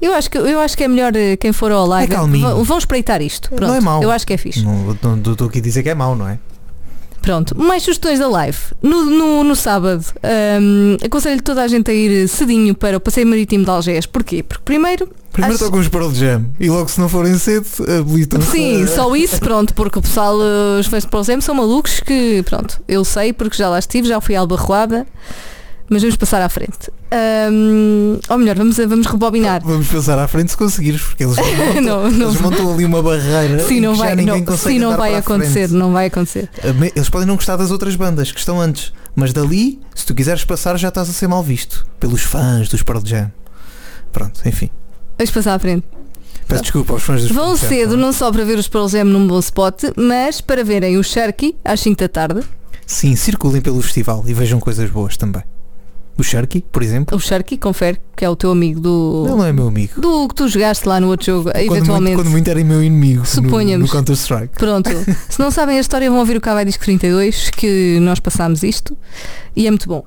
Eu 0.00 0.14
acho, 0.14 0.30
que, 0.30 0.38
eu 0.38 0.60
acho 0.60 0.76
que 0.76 0.84
é 0.84 0.88
melhor 0.88 1.14
eh, 1.14 1.36
quem 1.36 1.52
for 1.52 1.70
ao 1.70 1.86
live. 1.86 2.10
É 2.10 2.16
calminho. 2.16 2.48
vão, 2.48 2.64
vão 2.64 2.78
espreitar 2.78 3.20
isto. 3.20 3.48
Não 3.50 3.56
Pronto. 3.58 3.74
é 3.74 3.80
mau. 3.80 4.02
Eu 4.02 4.10
acho 4.10 4.26
que 4.26 4.32
é 4.32 4.36
fixe. 4.38 4.62
Não 4.62 4.96
não- 5.02 5.16
não 5.16 5.32
estou 5.32 5.46
aqui 5.48 5.58
a 5.58 5.62
dizer 5.62 5.82
que 5.82 5.90
é 5.90 5.94
mau, 5.94 6.16
não 6.16 6.26
é? 6.26 6.38
Pronto. 7.26 7.58
Mais 7.60 7.82
sugestões 7.82 8.20
da 8.20 8.28
live. 8.28 8.56
No, 8.80 9.04
no, 9.04 9.42
no 9.42 9.56
sábado, 9.56 10.04
hum, 10.62 10.96
aconselho 11.04 11.42
toda 11.42 11.60
a 11.64 11.66
gente 11.66 11.90
a 11.90 11.94
ir 11.94 12.28
cedinho 12.28 12.72
para 12.72 12.96
o 12.96 13.00
Passeio 13.00 13.26
Marítimo 13.26 13.64
de 13.64 13.70
Algés. 13.70 14.06
Porquê? 14.06 14.44
Porque 14.44 14.62
primeiro. 14.64 15.08
Primeiro 15.32 15.70
com 15.70 15.78
os 15.78 15.88
Pearl 15.88 16.14
Jam 16.14 16.46
e 16.60 16.70
logo 16.70 16.88
se 16.88 17.00
não 17.00 17.08
forem 17.08 17.36
cedo, 17.36 17.66
habilitam 17.98 18.40
Sim, 18.40 18.86
só 18.86 19.14
isso, 19.14 19.38
pronto, 19.40 19.74
porque 19.74 19.98
o 19.98 20.02
pessoal, 20.02 20.34
eh, 20.40 20.80
os 20.80 20.86
fãs 20.86 21.02
de 21.02 21.10
Pearl 21.10 21.24
Jam 21.24 21.40
são 21.42 21.54
malucos 21.54 22.00
que, 22.00 22.42
pronto, 22.44 22.80
eu 22.88 23.04
sei 23.04 23.34
porque 23.34 23.54
já 23.54 23.68
lá 23.68 23.78
estive, 23.78 24.08
já 24.08 24.18
fui 24.18 24.34
Albarroada, 24.34 25.06
mas 25.88 26.02
vamos 26.02 26.16
passar 26.16 26.42
à 26.42 26.48
frente. 26.48 26.90
Hum, 27.52 28.18
ou 28.28 28.38
melhor, 28.38 28.56
vamos, 28.56 28.76
vamos 28.76 29.06
rebobinar. 29.06 29.62
Vamos 29.64 29.86
passar 29.88 30.18
à 30.18 30.26
frente 30.26 30.50
se 30.50 30.56
conseguires, 30.56 31.00
porque 31.00 31.24
eles 31.24 31.36
montam, 31.56 31.80
Não, 31.82 32.10
não- 32.10 32.28
eles 32.30 32.40
montam 32.40 32.72
ali 32.72 32.84
uma 32.84 33.02
barreira 33.02 33.60
Sim, 33.60 33.80
não 33.80 33.94
vai, 33.94 34.16
não, 34.16 34.56
sim, 34.56 34.78
não 34.78 34.96
vai 34.96 35.14
acontecer, 35.14 35.68
não 35.70 35.92
vai 35.92 36.06
acontecer. 36.06 36.50
Eles 36.94 37.08
podem 37.08 37.26
não 37.26 37.36
gostar 37.36 37.56
das 37.56 37.70
outras 37.70 37.94
bandas 37.96 38.32
que 38.32 38.38
estão 38.38 38.60
antes, 38.60 38.92
mas 39.14 39.32
dali, 39.32 39.80
se 39.94 40.04
tu 40.04 40.14
quiseres 40.14 40.44
passar, 40.44 40.76
já 40.78 40.88
estás 40.88 41.08
a 41.08 41.12
ser 41.12 41.28
mal 41.28 41.42
visto 41.42 41.86
pelos 42.00 42.22
fãs 42.22 42.68
dos 42.68 42.82
Pearl 42.82 43.00
Jam. 43.04 43.30
Pronto, 44.12 44.40
enfim. 44.46 44.70
Vamos 45.18 45.30
passar 45.30 45.54
à 45.54 45.58
frente. 45.58 45.84
Peço 46.48 46.62
desculpa 46.62 46.92
aos 46.92 47.02
fãs 47.02 47.22
dos 47.22 47.30
Vão 47.32 47.44
Pearl 47.44 47.56
Jam, 47.56 47.68
cedo, 47.68 47.82
tá 47.90 47.96
bem? 47.96 48.00
não 48.04 48.12
só 48.12 48.30
para 48.32 48.44
ver 48.44 48.58
os 48.58 48.68
Pearl 48.68 48.88
Jam 48.88 49.04
num 49.04 49.26
bom 49.26 49.38
spot, 49.38 49.82
mas 49.96 50.40
para 50.40 50.62
verem 50.64 50.96
o 50.96 51.02
Sharky 51.02 51.56
às 51.64 51.80
5 51.80 51.98
da 51.98 52.08
tarde. 52.08 52.40
Sim, 52.86 53.16
circulem 53.16 53.60
pelo 53.60 53.80
festival 53.82 54.22
e 54.26 54.32
vejam 54.32 54.60
coisas 54.60 54.88
boas 54.90 55.16
também. 55.16 55.42
O 56.18 56.22
Sharky, 56.22 56.64
por 56.72 56.82
exemplo, 56.82 57.14
O 57.16 57.20
Sharky, 57.20 57.58
confere, 57.58 57.98
que 58.16 58.24
é 58.24 58.30
o 58.30 58.34
teu 58.34 58.50
amigo 58.50 58.80
do. 58.80 59.24
ele 59.26 59.36
não 59.36 59.44
é 59.44 59.52
meu 59.52 59.68
amigo. 59.68 60.00
Do 60.00 60.26
que 60.28 60.34
tu 60.34 60.48
jogaste 60.48 60.88
lá 60.88 60.98
no 60.98 61.08
outro 61.08 61.26
jogo, 61.26 61.50
Quando 61.50 61.56
eventualmente. 61.58 62.14
muito, 62.14 62.24
quando 62.24 62.30
muito 62.32 62.48
era 62.48 62.64
meu 62.64 62.82
inimigo 62.82 63.20
no, 63.20 63.26
Suponhamos. 63.26 63.86
no 63.88 63.92
Counter-Strike. 63.94 64.54
Pronto, 64.58 64.88
se 65.28 65.38
não 65.38 65.50
sabem 65.50 65.76
a 65.76 65.80
história 65.80 66.08
vão 66.10 66.18
ouvir 66.20 66.36
o 66.36 66.40
Cavai 66.40 66.64
Disco 66.64 66.84
32 66.84 67.50
que 67.50 67.98
nós 68.00 68.18
passámos 68.18 68.62
isto 68.62 68.96
e 69.54 69.66
é 69.66 69.70
muito 69.70 69.86
bom. 69.88 70.04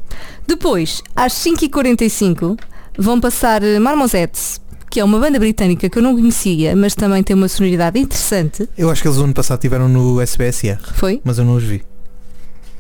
Depois, 0.48 1.04
às 1.16 1.34
5h45 1.34 2.58
vão 2.98 3.20
passar 3.22 3.64
eh, 3.64 3.78
Marmosettes, 3.80 4.60
que 4.90 5.00
é 5.00 5.04
uma 5.04 5.20
banda 5.20 5.38
britânica 5.40 5.88
que 5.90 5.98
eu 6.00 6.02
não 6.02 6.16
conhecia, 6.16 6.76
mas 6.76 6.96
também 6.96 7.22
tem 7.22 7.36
uma 7.36 7.48
sonoridade 7.48 8.00
interessante. 8.00 8.68
Eu 8.78 8.90
acho 8.90 9.02
que 9.02 9.08
eles 9.08 9.20
o 9.20 9.24
ano 9.24 9.34
passado 9.34 9.60
estiveram 9.60 9.88
no 9.88 10.20
SBSR, 10.20 10.80
Foi? 10.96 11.22
mas 11.24 11.38
eu 11.38 11.46
não 11.46 11.56
os 11.56 11.64
vi. 11.64 11.84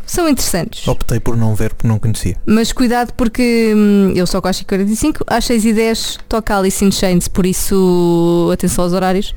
São 0.09 0.27
interessantes. 0.27 0.87
Optei 0.87 1.19
por 1.19 1.37
não 1.37 1.53
ver 1.53 1.71
porque 1.71 1.87
não 1.87 1.99
conhecia. 1.99 2.35
Mas 2.43 2.71
cuidado 2.71 3.13
porque 3.13 3.71
hum, 3.75 4.11
eu 4.15 4.25
só 4.25 4.41
com 4.41 4.47
às 4.47 4.59
5h45, 4.59 5.21
às 5.27 5.45
6h10 5.47 6.17
toca 6.27 6.57
Alice 6.57 6.83
in 6.83 6.91
Chains, 6.91 7.27
por 7.27 7.45
isso 7.45 8.49
atenção 8.51 8.85
aos 8.85 8.93
horários, 8.93 9.35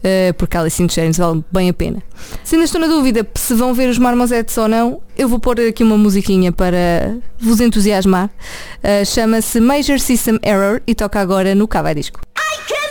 eh, 0.00 0.32
porque 0.34 0.56
Alice 0.56 0.80
in 0.80 0.88
Chains 0.88 1.16
vale 1.18 1.44
bem 1.50 1.70
a 1.70 1.74
pena. 1.74 2.00
Se 2.44 2.54
ainda 2.54 2.66
estou 2.66 2.80
na 2.80 2.86
dúvida 2.86 3.26
se 3.34 3.52
vão 3.54 3.74
ver 3.74 3.90
os 3.90 3.98
Marmosettes 3.98 4.56
ou 4.58 4.68
não, 4.68 5.02
eu 5.18 5.28
vou 5.28 5.40
pôr 5.40 5.58
aqui 5.58 5.82
uma 5.82 5.98
musiquinha 5.98 6.52
para 6.52 7.16
vos 7.40 7.60
entusiasmar. 7.60 8.30
Eh, 8.80 9.04
Chama-se 9.04 9.58
Major 9.58 9.98
System 9.98 10.38
Error 10.44 10.80
e 10.86 10.94
toca 10.94 11.18
agora 11.20 11.52
no 11.52 11.66
Cavai 11.66 11.96
Disco. 11.96 12.20
I 12.38 12.58
can 12.68 12.81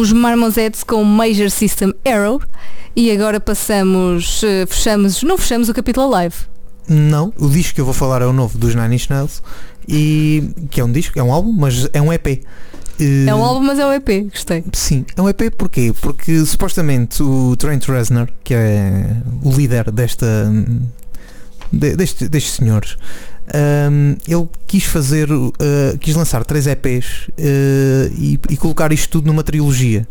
os 0.00 0.12
Marmosettes 0.12 0.82
com 0.82 1.02
Major 1.04 1.50
System 1.50 1.92
Error 2.04 2.46
e 2.96 3.10
agora 3.12 3.38
passamos, 3.38 4.42
eh, 4.42 4.66
fechamos, 4.66 5.22
não 5.22 5.36
fechamos 5.38 5.68
o 5.68 5.74
capítulo 5.74 6.08
live. 6.10 6.34
Não, 6.88 7.32
o 7.38 7.48
disco 7.48 7.74
que 7.74 7.80
eu 7.80 7.84
vou 7.84 7.94
falar 7.94 8.20
é 8.22 8.26
o 8.26 8.32
novo 8.32 8.58
dos 8.58 8.74
Nine 8.74 8.96
Inch 8.96 9.08
Nails 9.10 9.42
e 9.88 10.50
que 10.70 10.80
é 10.80 10.84
um 10.84 10.90
disco, 10.90 11.18
é 11.18 11.22
um 11.22 11.32
álbum, 11.32 11.52
mas 11.52 11.88
é 11.92 12.00
um 12.02 12.12
EP. 12.12 12.42
É 13.26 13.34
um 13.34 13.42
álbum, 13.42 13.60
mas 13.64 13.78
é 13.78 13.86
um 13.86 13.92
EP, 13.92 14.28
gostei. 14.30 14.62
Sim, 14.74 15.06
é 15.16 15.22
um 15.22 15.28
EP 15.28 15.50
porquê? 15.56 15.92
Porque 16.00 16.44
supostamente 16.44 17.22
o 17.22 17.56
Trent 17.56 17.86
Reznor, 17.86 18.28
que 18.44 18.52
é 18.52 19.16
o 19.42 19.50
líder 19.52 19.90
desta 19.90 20.26
de- 21.72 21.96
deste- 21.96 22.28
destes 22.28 22.54
senhores, 22.54 22.96
hum, 23.90 24.16
ele 24.26 24.48
quis 24.66 24.84
fazer, 24.84 25.30
uh, 25.32 25.52
quis 25.98 26.14
lançar 26.14 26.44
três 26.44 26.66
EPs 26.66 27.28
uh, 27.28 28.14
e, 28.18 28.38
e 28.48 28.56
colocar 28.56 28.92
isto 28.92 29.08
tudo 29.10 29.26
numa 29.26 29.42
trilogia 29.42 30.06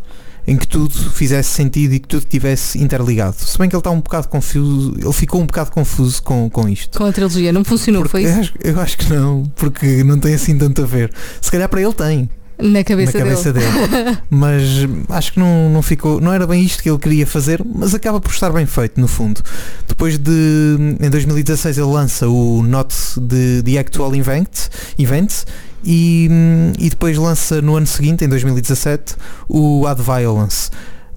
em 0.47 0.57
que 0.57 0.67
tudo 0.67 0.91
fizesse 1.11 1.49
sentido 1.49 1.93
e 1.93 1.99
que 1.99 2.07
tudo 2.07 2.23
estivesse 2.23 2.81
interligado. 2.81 3.35
Se 3.37 3.55
bem 3.57 3.69
que 3.69 3.75
ele 3.75 3.81
está 3.81 3.91
um 3.91 3.99
bocado 4.01 4.27
confuso, 4.29 4.95
ele 4.97 5.13
ficou 5.13 5.41
um 5.41 5.45
bocado 5.45 5.69
confuso 5.71 6.23
com, 6.23 6.49
com 6.49 6.67
isto. 6.67 6.97
Com 6.97 7.05
a 7.05 7.11
trilogia, 7.11 7.51
não 7.51 7.63
funcionou, 7.63 8.01
Porque 8.01 8.11
foi 8.11 8.25
eu, 8.25 8.31
isso? 8.31 8.39
acho, 8.39 8.53
eu 8.63 8.79
acho 8.79 8.97
que 8.97 9.13
não, 9.13 9.43
porque 9.55 10.03
não 10.03 10.17
tem 10.17 10.33
assim 10.33 10.57
tanto 10.57 10.81
a 10.81 10.85
ver. 10.85 11.11
Se 11.39 11.51
calhar 11.51 11.69
para 11.69 11.81
ele 11.81 11.93
tem, 11.93 12.29
Na 12.61 12.83
cabeça, 12.83 13.17
na 13.17 13.23
cabeça 13.23 13.53
dele. 13.53 13.65
dele. 13.87 14.17
mas 14.29 14.61
acho 15.09 15.33
que 15.33 15.39
não, 15.39 15.69
não 15.69 15.81
ficou, 15.81 16.19
não 16.19 16.33
era 16.33 16.45
bem 16.45 16.61
isto 16.63 16.83
que 16.83 16.89
ele 16.89 16.99
queria 16.99 17.25
fazer, 17.25 17.61
mas 17.63 17.95
acaba 17.95 18.19
por 18.19 18.31
estar 18.31 18.51
bem 18.51 18.65
feito 18.65 18.99
no 18.99 19.07
fundo. 19.07 19.41
Depois 19.87 20.17
de 20.17 20.77
em 20.99 21.09
2016 21.09 21.77
ele 21.77 21.87
lança 21.87 22.27
o 22.27 22.61
Not 22.63 22.93
de 23.21 23.63
The 23.63 23.79
Actual 23.79 24.13
Event, 24.15 24.67
event 24.97 25.43
e, 25.83 26.29
e 26.77 26.89
depois 26.89 27.17
lança 27.17 27.61
no 27.61 27.75
ano 27.75 27.87
seguinte, 27.87 28.25
em 28.25 28.29
2017, 28.29 29.15
o 29.47 29.87
Ad 29.87 30.01
Violence. 30.01 30.69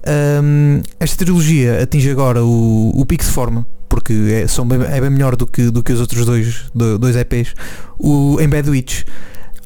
Hum, 0.05 0.81
esta 0.99 1.17
trilogia 1.17 1.81
atinge 1.81 2.09
agora 2.09 2.43
o, 2.43 2.91
o 2.93 3.05
pico 3.05 3.23
de 3.23 3.29
forma 3.29 3.65
porque 3.87 4.13
é, 4.43 4.47
são 4.47 4.67
bem, 4.67 4.81
é 4.81 4.99
bem 4.99 5.09
melhor 5.09 5.35
do 5.35 5.45
que, 5.47 5.69
do 5.69 5.81
que 5.83 5.93
os 5.93 5.99
outros 6.01 6.25
dois, 6.25 6.63
do- 6.73 6.97
dois 6.97 7.15
EPs 7.15 7.53
o 7.99 8.37
em 8.41 8.49
Bad 8.49 8.69
Witch 8.69 9.03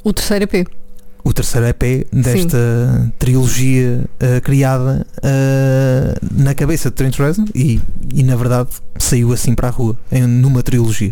O 0.03 0.11
terceiro 0.13 0.43
EP. 0.43 0.67
O 1.27 1.33
terceiro 1.33 1.67
EP 1.67 2.07
desta 2.11 3.11
trilogia 3.19 4.05
uh, 4.21 4.41
criada 4.41 5.05
uh, 5.17 6.27
na 6.31 6.55
cabeça 6.55 6.89
de 6.89 6.95
Trent 6.95 7.17
Reznor 7.17 7.49
e, 7.53 7.81
e 8.13 8.23
na 8.23 8.35
verdade 8.37 8.69
saiu 8.97 9.33
assim 9.33 9.53
para 9.53 9.67
a 9.67 9.71
rua 9.71 9.97
em, 10.11 10.25
numa 10.25 10.63
trilogia 10.63 11.11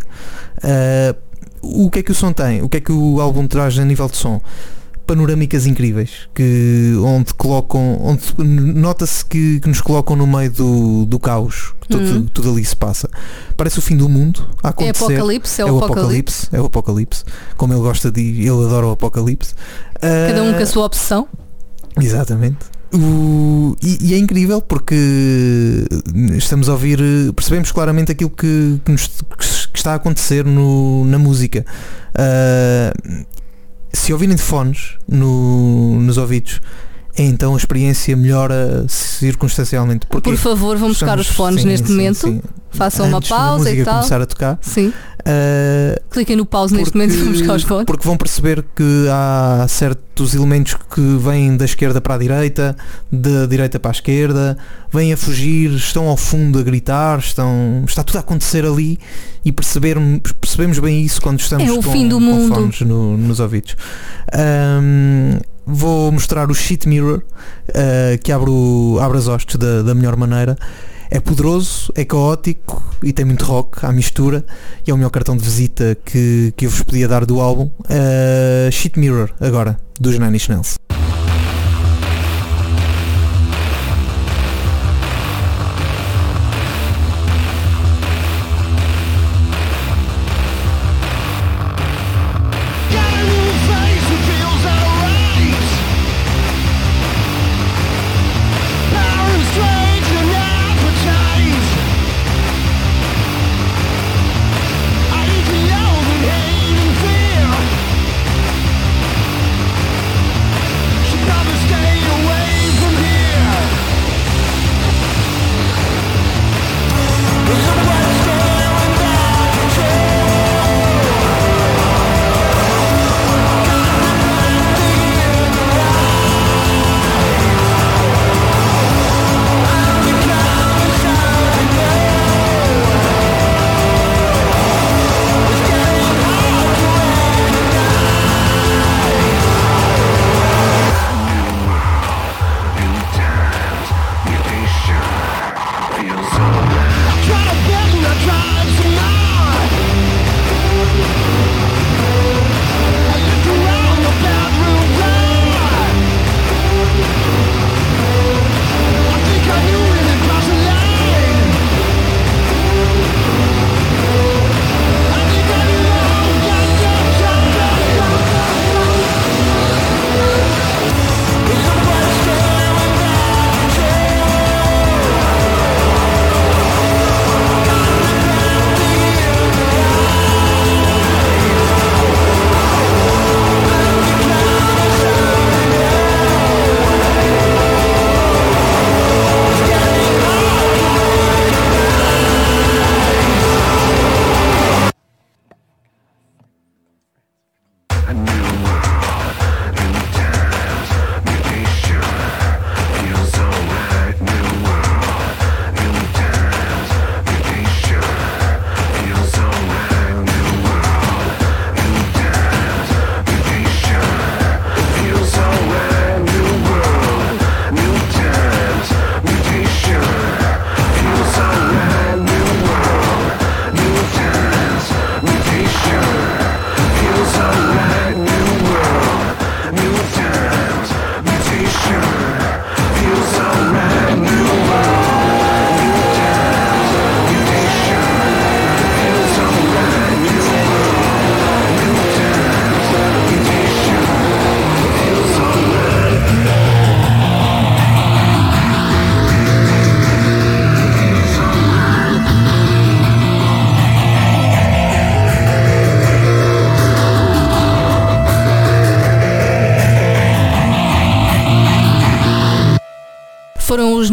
Uh, 0.63 1.15
o 1.61 1.89
que 1.89 1.99
é 1.99 2.03
que 2.03 2.11
o 2.11 2.15
som 2.15 2.31
tem? 2.31 2.61
o 2.61 2.69
que 2.69 2.77
é 2.77 2.79
que 2.79 2.91
o 2.91 3.19
álbum 3.19 3.45
traz 3.45 3.77
a 3.77 3.83
nível 3.83 4.07
de 4.07 4.15
som? 4.15 4.41
Panorâmicas 5.05 5.65
incríveis 5.65 6.27
que 6.33 6.93
onde 7.03 7.33
colocam 7.33 7.99
onde 8.01 8.23
nota-se 8.43 9.23
que, 9.25 9.59
que 9.59 9.67
nos 9.67 9.81
colocam 9.81 10.15
no 10.15 10.25
meio 10.27 10.51
do, 10.51 11.05
do 11.05 11.19
caos 11.19 11.73
que 11.81 11.87
tudo, 11.89 12.03
Uhum. 12.03 12.25
tudo 12.33 12.51
ali 12.51 12.65
se 12.65 12.75
passa 12.75 13.09
parece 13.55 13.79
o 13.79 13.81
fim 13.81 13.95
do 13.95 14.09
mundo 14.09 14.47
a 14.63 14.67
É 14.67 14.69
acontecer 14.71 15.03
Apocalipse, 15.15 15.61
é, 15.61 15.65
é 15.65 15.71
o 15.71 15.75
o 15.75 15.77
Apocalipse. 15.77 16.01
apocalipse, 16.01 16.47
é 16.55 16.61
o 16.61 16.65
apocalipse, 16.65 17.23
como 17.57 17.73
ele 17.73 17.81
gosta 17.81 18.11
de, 18.11 18.21
ele 18.21 18.49
adora 18.49 18.87
o 18.87 18.91
apocalipse. 18.91 19.53
Cada 20.01 20.43
um 20.43 20.51
Ah, 20.51 20.53
com 20.55 20.63
a 20.63 20.65
sua 20.65 20.85
obsessão. 20.85 21.27
Exatamente. 21.99 22.57
O- 22.93 23.75
e, 23.83 24.09
e 24.09 24.13
é 24.13 24.17
incrível 24.17 24.61
porque 24.61 24.95
estamos 26.37 26.69
a 26.69 26.73
ouvir, 26.73 26.99
percebemos 27.35 27.71
claramente 27.71 28.11
aquilo 28.11 28.29
que, 28.29 28.79
que 28.85 28.91
nos- 28.91 29.07
que 29.71 29.77
está 29.79 29.93
a 29.93 29.95
acontecer 29.95 30.45
no- 30.45 31.03
na 31.05 31.17
música. 31.19 31.65
Ah, 32.13 32.93
se 33.95 34.13
ouvirem 34.13 34.35
de 34.35 34.41
fones 34.41 34.91
no- 35.07 35.99
nos 36.01 36.17
ouvidos, 36.17 36.61
então 37.17 37.53
a 37.53 37.57
experiência 37.57 38.15
melhora 38.15 38.85
circunstancialmente. 38.87 40.05
Porque 40.07 40.29
Por 40.29 40.37
favor, 40.37 40.77
vão 40.77 40.89
buscar 40.89 41.17
os 41.19 41.27
fones 41.27 41.61
sim, 41.61 41.67
neste 41.67 41.87
sim, 41.87 41.93
momento. 41.93 42.17
sim. 42.27 42.41
Façam 42.75 43.07
uma 43.07 43.17
Antes 43.17 43.29
da 43.29 43.35
pausa 43.35 43.71
e 43.71 43.83
tal. 43.83 43.95
começar 43.95 44.21
a 44.21 44.25
tocar. 44.25 44.57
Sim. 44.61 44.91
ah, 45.25 45.99
Cliquem 46.11 46.35
no 46.35 46.45
pause 46.45 46.75
neste 46.75 46.95
momento 46.95 47.13
e 47.15 47.23
buscar 47.29 47.55
os 47.55 47.63
fones. 47.63 47.85
porque 47.85 48.05
vão 48.07 48.15
perceber 48.17 48.63
que 48.75 49.07
há 49.09 49.65
certos 49.67 50.33
elementos 50.33 50.75
que 50.93 51.01
vêm 51.17 51.57
da 51.57 51.65
esquerda 51.65 51.99
para 52.01 52.15
a 52.15 52.17
direita, 52.17 52.75
da 53.11 53.45
direita 53.45 53.79
para 53.79 53.91
a 53.91 53.93
esquerda, 53.93 54.57
vêm 54.93 55.11
a 55.13 55.17
fugir, 55.17 55.71
estão 55.71 56.07
ao 56.07 56.15
fundo 56.17 56.59
a 56.59 56.63
gritar, 56.63 57.19
estão, 57.19 57.83
está 57.87 58.03
tudo 58.03 58.17
a 58.17 58.19
acontecer 58.19 58.65
ali 58.65 58.99
e 59.43 59.51
perceber, 59.51 59.97
percebemos 60.41 60.79
bem 60.79 61.01
isso 61.01 61.21
quando 61.21 61.39
estamos 61.39 61.67
É 61.67 61.71
o 61.71 61.75
com, 61.81 61.91
fim 61.91 62.07
do 62.07 62.19
mundo. 62.19 62.53
fones 62.53 62.81
no- 62.81 63.17
nos 63.17 63.39
ouvidos. 63.39 63.75
Ahm, 64.33 65.39
vou 65.65 66.11
mostrar 66.11 66.49
o 66.49 66.53
Sheet 66.53 66.87
Mirror 66.87 67.21
ah, 67.73 68.17
que 68.23 68.31
abre, 68.31 68.49
o- 68.49 68.97
abre 69.01 69.17
as 69.17 69.27
hostes 69.27 69.55
da, 69.55 69.81
da 69.81 69.93
melhor 69.95 70.15
maneira. 70.15 70.57
É 71.15 71.19
poderoso, 71.21 71.93
é 71.95 72.03
caótico 72.03 72.83
e 73.01 73.13
tem 73.13 73.23
muito 73.23 73.45
rock 73.45 73.85
à 73.85 73.91
mistura 73.93 74.45
e 74.85 74.91
é 74.91 74.93
o 74.93 74.97
melhor 74.97 75.09
cartão 75.11 75.37
de 75.37 75.45
visita 75.45 75.97
que, 76.03 76.53
que 76.57 76.65
eu 76.65 76.69
vos 76.69 76.83
podia 76.83 77.07
dar 77.07 77.25
do 77.25 77.39
álbum. 77.39 77.71
Uh, 77.85 78.69
Sheet 78.69 78.99
Mirror, 78.99 79.31
agora, 79.39 79.79
dos 79.97 80.19
Nine 80.19 80.35
Inch 80.35 80.49
Nails. 80.49 80.75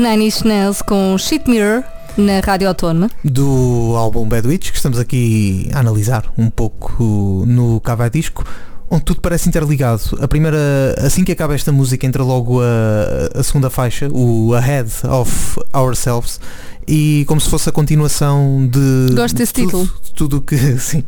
Nine 0.03 0.26
Inch 0.26 0.42
Nails 0.44 0.82
com 0.82 1.16
Sheet 1.16 1.48
Mirror 1.48 1.84
na 2.18 2.40
Rádio 2.40 2.66
Autónoma. 2.66 3.09
do 3.22 3.94
álbum 3.96 4.28
Bad 4.28 4.48
Witch, 4.48 4.72
que 4.72 4.76
estamos 4.76 4.98
aqui 4.98 5.70
a 5.72 5.78
analisar 5.78 6.24
um 6.36 6.50
pouco 6.50 7.44
no 7.46 7.80
Cava 7.80 8.11
Disco, 8.11 8.44
onde 8.90 9.05
tudo 9.05 9.20
parece 9.20 9.48
interligado. 9.48 10.03
A 10.20 10.26
primeira, 10.26 10.59
assim 10.98 11.22
que 11.22 11.30
acaba 11.30 11.55
esta 11.55 11.70
música, 11.70 12.05
entra 12.05 12.24
logo 12.24 12.61
a, 12.61 13.38
a 13.38 13.42
segunda 13.44 13.70
faixa, 13.70 14.09
o 14.11 14.53
Ahead 14.55 14.90
of 15.09 15.61
Ourselves, 15.72 16.40
e 16.88 17.24
como 17.28 17.40
se 17.40 17.48
fosse 17.48 17.68
a 17.68 17.72
continuação 17.72 18.68
de. 18.68 19.14
Gosto 19.14 19.36
desse 19.36 19.53
de 19.53 19.62
tudo, 19.62 19.84
título. 19.84 20.00
de 20.03 20.12
tudo 20.14 20.40
que. 20.42 20.57
Sim, 20.82 21.05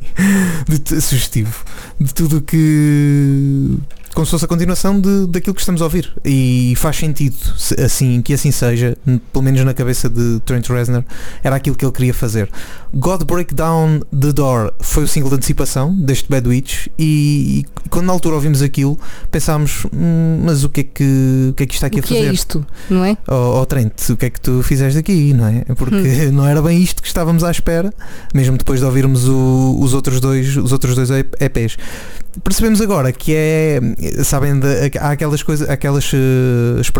de, 0.69 1.01
sugestivo. 1.01 1.65
De 1.99 2.15
tudo 2.15 2.41
que. 2.41 3.77
Como 4.15 4.25
se 4.25 4.31
fosse 4.31 4.45
a 4.45 4.49
continuação 4.49 5.01
de, 5.01 5.27
daquilo 5.27 5.55
que 5.55 5.61
estamos 5.61 5.83
a 5.83 5.85
ouvir. 5.85 6.13
E 6.25 6.75
faz 6.77 6.97
sentido, 6.97 7.35
se- 7.59 7.75
assim, 7.81 8.23
que 8.23 8.33
assim 8.33 8.53
seja, 8.53 8.97
pelo 9.33 9.43
menos 9.45 9.65
na 9.65 9.75
cabeça 9.75 10.09
de 10.09 10.39
Trent 10.45 10.69
Reznor, 10.69 11.03
era 11.43 11.57
aquilo 11.57 11.75
que 11.75 11.85
ele 11.85 11.91
queria 11.93 12.15
fazer. 12.15 12.49
God 12.95 13.25
Break 13.25 13.53
Down 13.55 14.01
the 14.19 14.33
Door 14.33 14.73
foi 14.81 15.03
o 15.05 15.09
single 15.09 15.31
de 15.31 15.37
antecipação 15.37 15.93
deste 15.93 16.29
Bad 16.31 16.49
Witch 16.49 16.87
e, 16.97 17.65
e 17.85 17.89
quando 17.91 18.07
na 18.07 18.13
altura 18.13 18.37
ouvimos 18.37 18.63
aquilo 18.63 18.97
pensámos, 19.33 19.85
"Hum, 19.93 20.43
mas 20.45 20.63
o 20.63 20.69
que 20.69 20.83
é 20.83 20.85
que, 20.85 21.49
o 21.51 21.55
que 21.55 21.63
é 21.65 21.67
que 21.67 21.75
está 21.75 21.89
aqui 21.89 21.97
O 21.97 21.99
a 21.99 22.03
que 22.03 22.09
fazer? 22.15 22.29
é 22.29 22.33
isto, 22.33 22.65
não 22.89 23.05
é? 23.05 23.17
Oh, 23.27 23.61
oh, 23.61 23.67
Trent, 23.67 24.11
o 24.11 24.17
que 24.17 24.27
é 24.27 24.31
que 24.31 24.41
tu 24.41 24.63
fizeste 24.63 24.97
aqui, 24.99 25.35
não 25.35 25.47
é? 25.49 25.65
Porque 25.75 25.97
não 26.33 26.47
era 26.47 26.63
bem 26.63 26.81
isto 26.81 27.03
que 27.03 27.09
estávamos 27.09 27.43
à 27.43 27.51
espera, 27.51 27.93
mesmo 28.33 28.57
depois 28.57 28.79
de 28.79 28.87
ouvirmos 28.87 29.27
o- 29.29 29.77
os 29.81 29.93
outros 29.93 30.21
dois, 30.21 30.57
os 30.57 30.71
outros 30.71 30.95
dois 30.95 31.11
EP- 31.11 31.35
EPs. 31.41 31.77
Percebemos 32.43 32.81
agora 32.81 33.13
que 33.13 33.33
é, 33.35 33.81
sabem, 34.25 34.59
de- 34.59 34.99
há 34.99 35.11
aquelas 35.11 35.43
coisas, 35.43 35.69
aquelas 35.69 36.11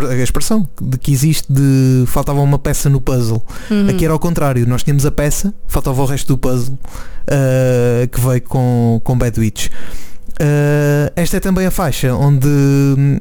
a 0.09 0.23
expressão 0.23 0.67
de 0.81 0.97
que 0.97 1.11
existe 1.11 1.51
de 1.51 2.05
faltava 2.07 2.39
uma 2.41 2.57
peça 2.59 2.89
no 2.89 3.01
puzzle. 3.01 3.43
Uhum. 3.69 3.89
Aqui 3.89 4.05
era 4.05 4.13
ao 4.13 4.19
contrário, 4.19 4.65
nós 4.67 4.83
tínhamos 4.83 5.05
a 5.05 5.11
peça, 5.11 5.53
faltava 5.67 6.01
o 6.01 6.05
resto 6.05 6.27
do 6.27 6.37
puzzle 6.37 6.73
uh, 6.75 8.07
que 8.07 8.19
veio 8.19 8.41
com, 8.43 9.01
com 9.03 9.17
Bad 9.17 9.39
Witch. 9.39 9.67
Uh, 10.37 11.07
esta 11.15 11.37
é 11.37 11.39
também 11.39 11.65
a 11.65 11.71
faixa 11.71 12.13
onde, 12.13 12.47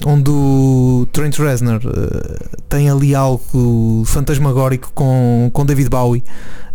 onde 0.05 0.31
o 0.31 1.07
Trent 1.12 1.39
Reznor 1.39 1.81
uh, 1.85 2.59
tem 2.69 2.91
ali 2.91 3.15
algo 3.15 4.03
fantasmagórico 4.05 4.91
com, 4.93 5.49
com 5.53 5.65
David 5.65 5.89
Bowie, 5.91 6.25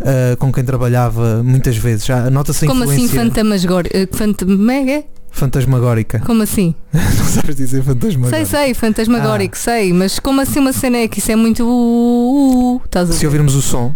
uh, 0.00 0.36
com 0.38 0.50
quem 0.50 0.64
trabalhava 0.64 1.42
muitas 1.42 1.76
vezes. 1.76 2.06
Já 2.06 2.30
nota-se 2.30 2.64
a 2.64 2.68
Como 2.68 2.84
assim 2.84 3.04
influência 3.04 3.22
fantasmagórico? 3.22 4.16
Fantamega? 4.16 5.04
Fantasmagórica. 5.30 6.20
Como 6.26 6.42
assim? 6.42 6.74
Não 6.92 7.24
sabes 7.26 7.56
dizer 7.56 7.82
fantasmagórica. 7.82 8.44
Sei, 8.46 8.64
sei, 8.66 8.74
fantasmagórico, 8.74 9.56
sei, 9.56 9.92
mas 9.92 10.18
como 10.18 10.40
assim 10.40 10.58
uma 10.60 10.72
cena 10.72 10.98
é 10.98 11.08
que 11.08 11.18
isso 11.18 11.30
é 11.32 11.36
muito. 11.36 11.62
Uh, 11.64 11.66
uh, 11.66 12.76
uh, 12.76 12.82
estás 12.84 13.10
a 13.10 13.12
Se 13.12 13.24
ouvirmos 13.26 13.54
o 13.54 13.62
som, 13.62 13.94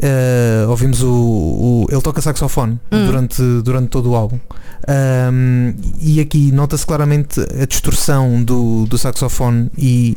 eh, 0.00 0.64
ouvimos 0.68 1.02
o, 1.02 1.10
o- 1.10 1.86
Ele 1.90 2.00
toca 2.02 2.20
saxofone 2.20 2.78
Hum. 2.90 3.06
durante, 3.06 3.42
durante 3.62 3.88
todo 3.88 4.10
o 4.10 4.14
álbum. 4.16 4.38
Ahm, 4.88 5.74
e 6.00 6.20
aqui 6.20 6.50
nota-se 6.52 6.84
claramente 6.84 7.40
a 7.40 7.64
distorção 7.66 8.42
do, 8.42 8.84
do 8.86 8.98
saxofone 8.98 9.70
e, 9.78 10.16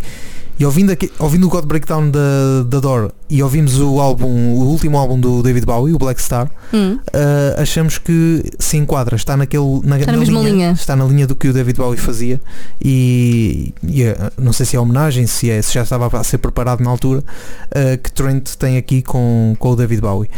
e 0.58 0.66
ouvindo, 0.66 0.92
aqui, 0.92 1.12
ouvindo 1.20 1.48
o 1.48 1.50
God 1.50 1.66
Breakdown 1.66 2.10
da, 2.10 2.64
da 2.68 2.80
Door 2.80 3.12
e 3.30 3.44
ouvimos 3.44 3.80
o 3.80 4.00
álbum, 4.00 4.28
o 4.54 4.64
último 4.68 4.98
álbum 4.98 5.20
do 5.20 5.44
David 5.44 5.66
Bowie, 5.66 5.94
o 5.94 5.98
Black 5.98 6.22
Star, 6.22 6.50
Hum. 6.74 6.98
ah, 7.14 7.62
achamos 7.62 7.98
que 7.98 8.44
se 8.60 8.78
enquadra, 8.78 9.16
está 9.16 9.36
naquele 9.36 9.82
na, 9.84 10.00
Está 10.00 10.12
na 10.12 10.18
mesma 10.18 10.40
linha. 10.42 10.72
está 10.72 10.96
na 10.96 11.06
linha 11.06 11.28
do 11.28 11.36
que 11.36 11.48
o 11.48 11.54
David 11.54 11.78
Bowie 11.78 11.98
fazia 12.00 12.40
e, 12.82 13.74
e, 13.84 14.04
ah, 14.06 14.32
não 14.38 14.54
sei 14.54 14.66
se 14.66 14.76
é 14.76 14.80
homenagem, 14.80 15.28
se, 15.28 15.50
é, 15.50 15.62
se 15.62 15.74
já 15.74 15.84
estava 15.84 16.08
a 16.18 16.24
ser 16.24 16.38
preparado 16.38 16.82
na 16.84 16.90
altura 16.90 17.24
ah, 17.72 17.98
que 17.98 18.12
Trent 18.12 18.56
tem 18.56 18.78
aqui 18.78 19.02
com, 19.02 19.56
com 19.60 19.72
o 19.72 19.76
David 19.76 20.02
Bowie. 20.02 20.30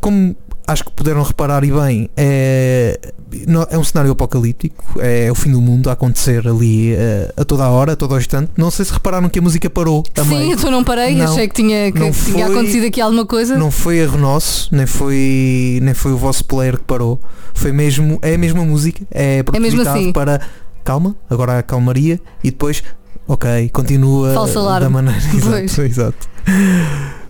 Como 0.00 0.36
acho 0.66 0.84
que 0.84 0.90
puderam 0.92 1.22
reparar 1.22 1.62
e 1.64 1.70
bem, 1.72 2.10
é, 2.16 2.98
é 3.70 3.78
um 3.78 3.84
cenário 3.84 4.10
apocalíptico, 4.12 4.84
é, 5.00 5.30
o 5.30 5.34
fim 5.34 5.50
do 5.52 5.60
mundo 5.60 5.88
a 5.88 5.92
acontecer 5.92 6.46
ali 6.48 6.92
eh, 6.94 7.32
a 7.36 7.44
toda 7.44 7.64
a 7.64 7.70
hora, 7.70 7.92
a 7.92 7.96
todo 7.96 8.14
o 8.14 8.18
instante. 8.18 8.50
Não 8.56 8.70
sei 8.70 8.84
se 8.84 8.92
repararam 8.92 9.28
que 9.28 9.38
a 9.38 9.42
música 9.42 9.68
parou 9.70 10.02
também. 10.02 10.46
Sim, 10.46 10.52
então 10.52 10.70
não 10.70 10.82
parei, 10.82 11.14
Não, 11.14 11.24
achei 11.32 11.46
que 11.48 11.54
tinha, 11.54 11.90
que 11.92 11.98
tinha 11.98 12.12
foi- 12.12 12.42
acontecido 12.42 12.86
aqui 12.86 13.00
alguma 13.00 13.24
coisa. 13.26 13.56
Não 13.56 13.70
foi 13.70 13.98
erro 13.98 14.18
nosso, 14.18 14.68
nem 14.74 14.86
foi, 14.86 15.78
nem 15.82 15.94
foi 15.94 16.12
o 16.12 16.16
vosso 16.16 16.44
player 16.44 16.76
que 16.78 16.84
parou. 16.84 17.20
Foi 17.54 17.72
mesmo, 17.72 18.18
é 18.22 18.34
a 18.34 18.38
mesma 18.38 18.64
música, 18.64 19.02
é 19.10 19.36
mesmo 19.36 19.44
propositado 19.44 19.98
assim. 19.98 20.12
para 20.12 20.40
calma, 20.84 21.14
agora 21.30 21.58
a 21.58 21.62
calmaria 21.62 22.20
e 22.44 22.50
depois, 22.50 22.82
ok, 23.26 23.68
continua 23.70 24.34
Falso 24.34 24.58
alarme. 24.58 24.84
da 24.84 24.90
maneira. 24.90 25.20
Exato, 25.34 25.82
exato. 25.82 26.28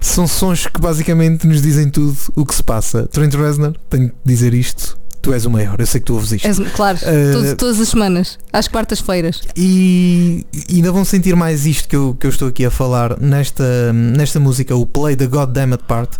São 0.06 0.26
sons 0.26 0.66
que 0.66 0.80
basicamente 0.80 1.46
nos 1.46 1.60
dizem 1.60 1.90
tudo 1.90 2.16
o 2.34 2.46
que 2.46 2.54
se 2.54 2.62
passa. 2.62 3.06
Trent 3.08 3.34
Reznor, 3.34 3.74
tenho 3.90 4.06
de 4.06 4.12
dizer 4.24 4.54
isto, 4.54 4.96
tu 5.20 5.32
és 5.32 5.44
o 5.44 5.50
maior, 5.50 5.74
eu 5.80 5.86
sei 5.86 6.00
que 6.00 6.06
tu 6.06 6.14
ouves 6.14 6.30
isto. 6.32 6.46
És- 6.46 6.58
claro, 6.74 6.96
Eh, 7.02 7.32
todas, 7.32 7.54
todas 7.54 7.80
as 7.80 7.88
semanas, 7.88 8.38
às 8.52 8.68
quartas-feiras. 8.68 9.40
E 9.56 10.46
e 10.68 10.76
ainda 10.76 10.92
vão 10.92 11.04
sentir 11.04 11.34
mais 11.34 11.66
isto 11.66 11.88
que 11.88 11.96
eu, 11.96 12.16
que 12.18 12.24
eu 12.26 12.30
estou 12.30 12.46
aqui 12.48 12.64
a 12.64 12.70
falar 12.70 13.20
nesta, 13.20 13.92
nesta 13.92 14.38
música, 14.38 14.74
o 14.76 14.86
Play 14.86 15.16
the 15.16 15.26
God 15.26 15.50
Damn 15.50 15.72
It 15.72 15.84
Part. 15.88 16.16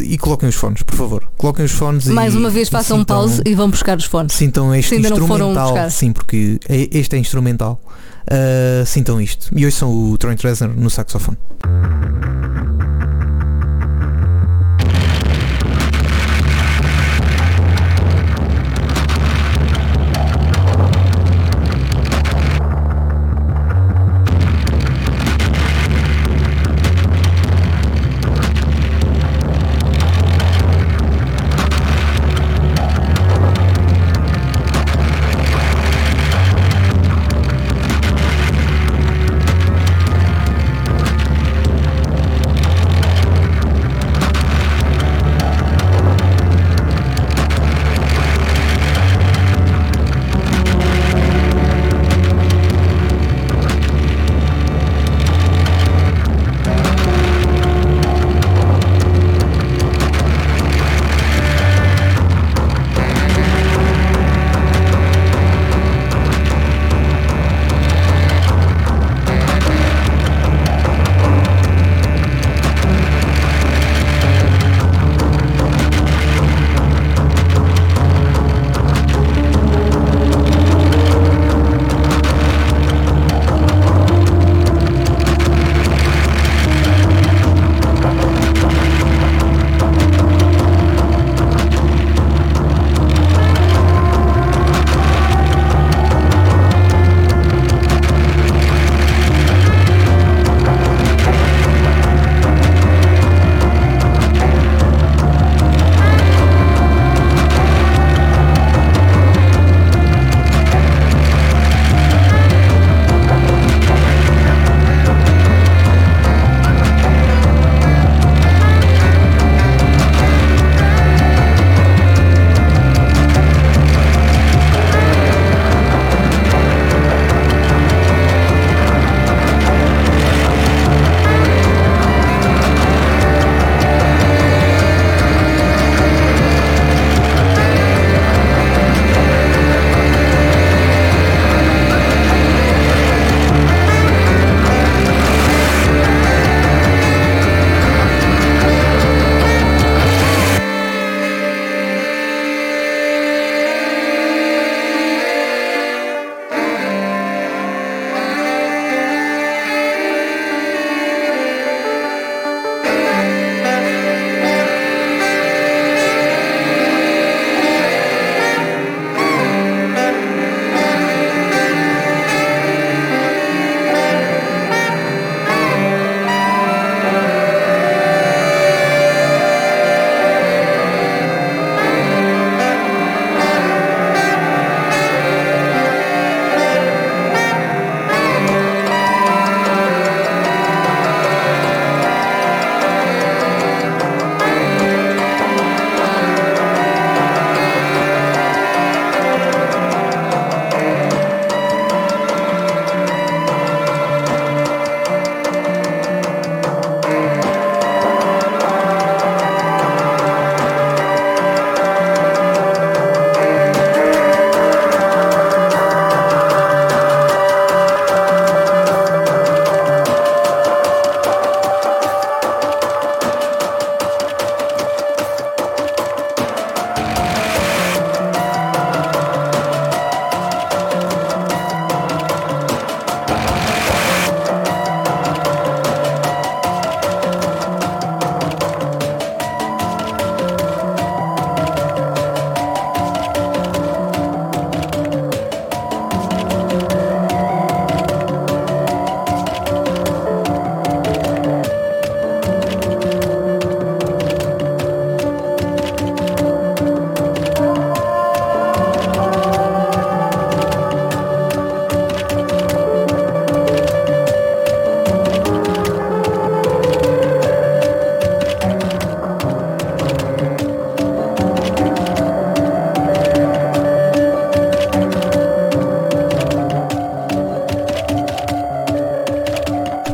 E 0.00 0.18
coloquem 0.18 0.48
os 0.48 0.54
fones, 0.56 0.82
por 0.82 0.96
favor. 0.96 1.22
Coloquem 1.38 1.64
os 1.64 1.72
fones 1.72 2.06
e 2.06 2.10
Mais 2.10 2.34
uma 2.34 2.50
vez 2.50 2.68
e 2.68 2.70
façam 2.70 2.98
um 2.98 3.04
pause 3.04 3.40
e 3.46 3.54
vão 3.54 3.70
buscar 3.70 3.96
os 3.96 4.04
fones. 4.04 4.32
Sintam 4.32 4.74
este 4.74 4.88
Se 4.90 4.94
ainda 4.96 5.10
não 5.10 5.26
foram 5.26 5.50
instrumental. 5.52 5.90
Sim, 5.90 6.12
porque 6.12 6.58
é- 6.68 6.88
este 6.98 7.14
é 7.16 7.18
instrumental. 7.18 7.80
Uh, 8.30 8.84
sintam 8.86 9.20
isto. 9.20 9.48
E 9.56 9.64
hoje 9.66 9.74
são 9.76 9.92
o 10.12 10.18
Trent 10.18 10.40
Reznor 10.42 10.70
no 10.76 10.90
saxofone. 10.90 11.36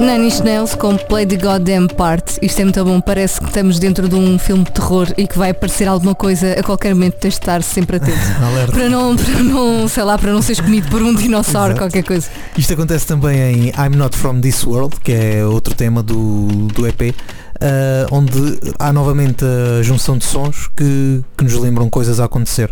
Nine 0.06 0.26
Inch 0.26 0.40
Nails 0.40 0.76
com 0.76 0.96
Play 0.96 1.26
the 1.26 1.36
Goddamn 1.36 1.88
Part. 1.88 2.38
Isto 2.40 2.60
é 2.60 2.64
muito 2.64 2.84
bom, 2.84 3.00
parece 3.00 3.40
que 3.40 3.46
estamos 3.46 3.80
dentro 3.80 4.08
de 4.08 4.14
um 4.14 4.38
filme 4.38 4.62
de 4.62 4.70
terror 4.70 5.08
e 5.16 5.26
que 5.26 5.36
vai 5.36 5.50
aparecer 5.50 5.88
alguma 5.88 6.14
coisa 6.14 6.52
a 6.52 6.62
qualquer 6.62 6.94
momento, 6.94 7.14
tens 7.14 7.34
de 7.34 7.40
estar 7.40 7.60
sempre 7.60 7.96
atento. 7.96 8.16
Para 8.70 8.88
não, 8.88 9.16
para 9.16 9.42
não, 9.42 9.88
sei 9.88 10.04
lá, 10.04 10.16
para 10.16 10.32
não 10.32 10.40
seres 10.40 10.60
comido 10.60 10.88
por 10.90 11.02
um 11.02 11.12
dinossauro, 11.12 11.72
Exato. 11.72 11.80
qualquer 11.80 12.04
coisa. 12.04 12.28
Isto 12.56 12.74
acontece 12.74 13.04
também 13.04 13.36
em 13.40 13.66
I'm 13.70 13.96
Not 13.96 14.16
From 14.16 14.40
This 14.40 14.64
World, 14.64 14.94
que 15.02 15.10
é 15.10 15.44
outro 15.44 15.74
tema 15.74 16.04
do, 16.04 16.68
do 16.68 16.86
EP, 16.86 17.12
ah, 17.60 18.06
onde 18.12 18.60
há 18.78 18.92
novamente 18.92 19.44
a 19.44 19.82
junção 19.82 20.16
de 20.16 20.24
sons 20.24 20.68
que, 20.76 21.24
que 21.36 21.42
nos 21.42 21.54
lembram 21.54 21.90
coisas 21.90 22.20
a 22.20 22.26
acontecer. 22.26 22.70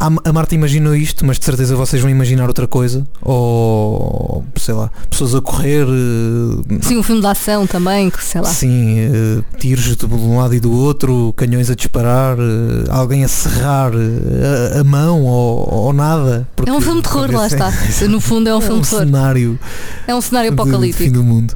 A, 0.00 0.32
Marta 0.32 0.54
imaginou 0.54 0.94
isto, 0.94 1.26
mas 1.26 1.38
de 1.38 1.44
certeza 1.44 1.74
vocês 1.74 2.00
vão 2.00 2.10
imaginar 2.10 2.46
outra 2.46 2.68
coisa. 2.68 3.04
Ou, 3.20 4.44
sei 4.56 4.72
lá, 4.74 4.90
pessoas 5.10 5.34
a 5.34 5.40
correr, 5.40 5.86
eh, 5.88 6.78
Sim, 6.82 6.98
um 6.98 7.02
filme 7.02 7.20
de 7.20 7.26
ação 7.26 7.66
também, 7.66 8.12
sei 8.20 8.40
lá. 8.40 8.48
Sim, 8.48 8.98
eh, 9.00 9.42
tiros 9.58 9.96
de 9.96 10.06
um 10.06 10.38
lado 10.38 10.54
e 10.54 10.60
do 10.60 10.70
outro, 10.72 11.32
canhões 11.36 11.68
a 11.68 11.74
disparar, 11.74 12.38
eh, 12.38 12.84
alguém 12.90 13.24
a 13.24 13.28
serrar 13.28 13.90
a, 13.92 14.80
a 14.80 14.84
mão 14.84 15.24
ou, 15.24 15.68
ou 15.86 15.92
nada. 15.92 16.46
É 16.64 16.72
um 16.72 16.80
filme 16.80 17.02
de 17.02 17.08
terror, 17.08 17.30
lá 17.32 17.46
está. 17.48 17.72
No 18.08 18.20
fundo 18.20 18.48
é 18.48 18.54
um 18.54 18.58
é 18.58 18.60
filme 18.66 18.78
um 18.78 18.82
de 18.82 18.88
terror. 18.88 19.04
cenário 19.04 19.58
É 20.06 20.14
um 20.14 20.20
cenário 20.20 20.50
de- 20.50 20.56
de 20.56 20.62
fim 20.62 20.68
apocalíptico. 20.70 21.10
do 21.12 21.24
mundo. 21.24 21.54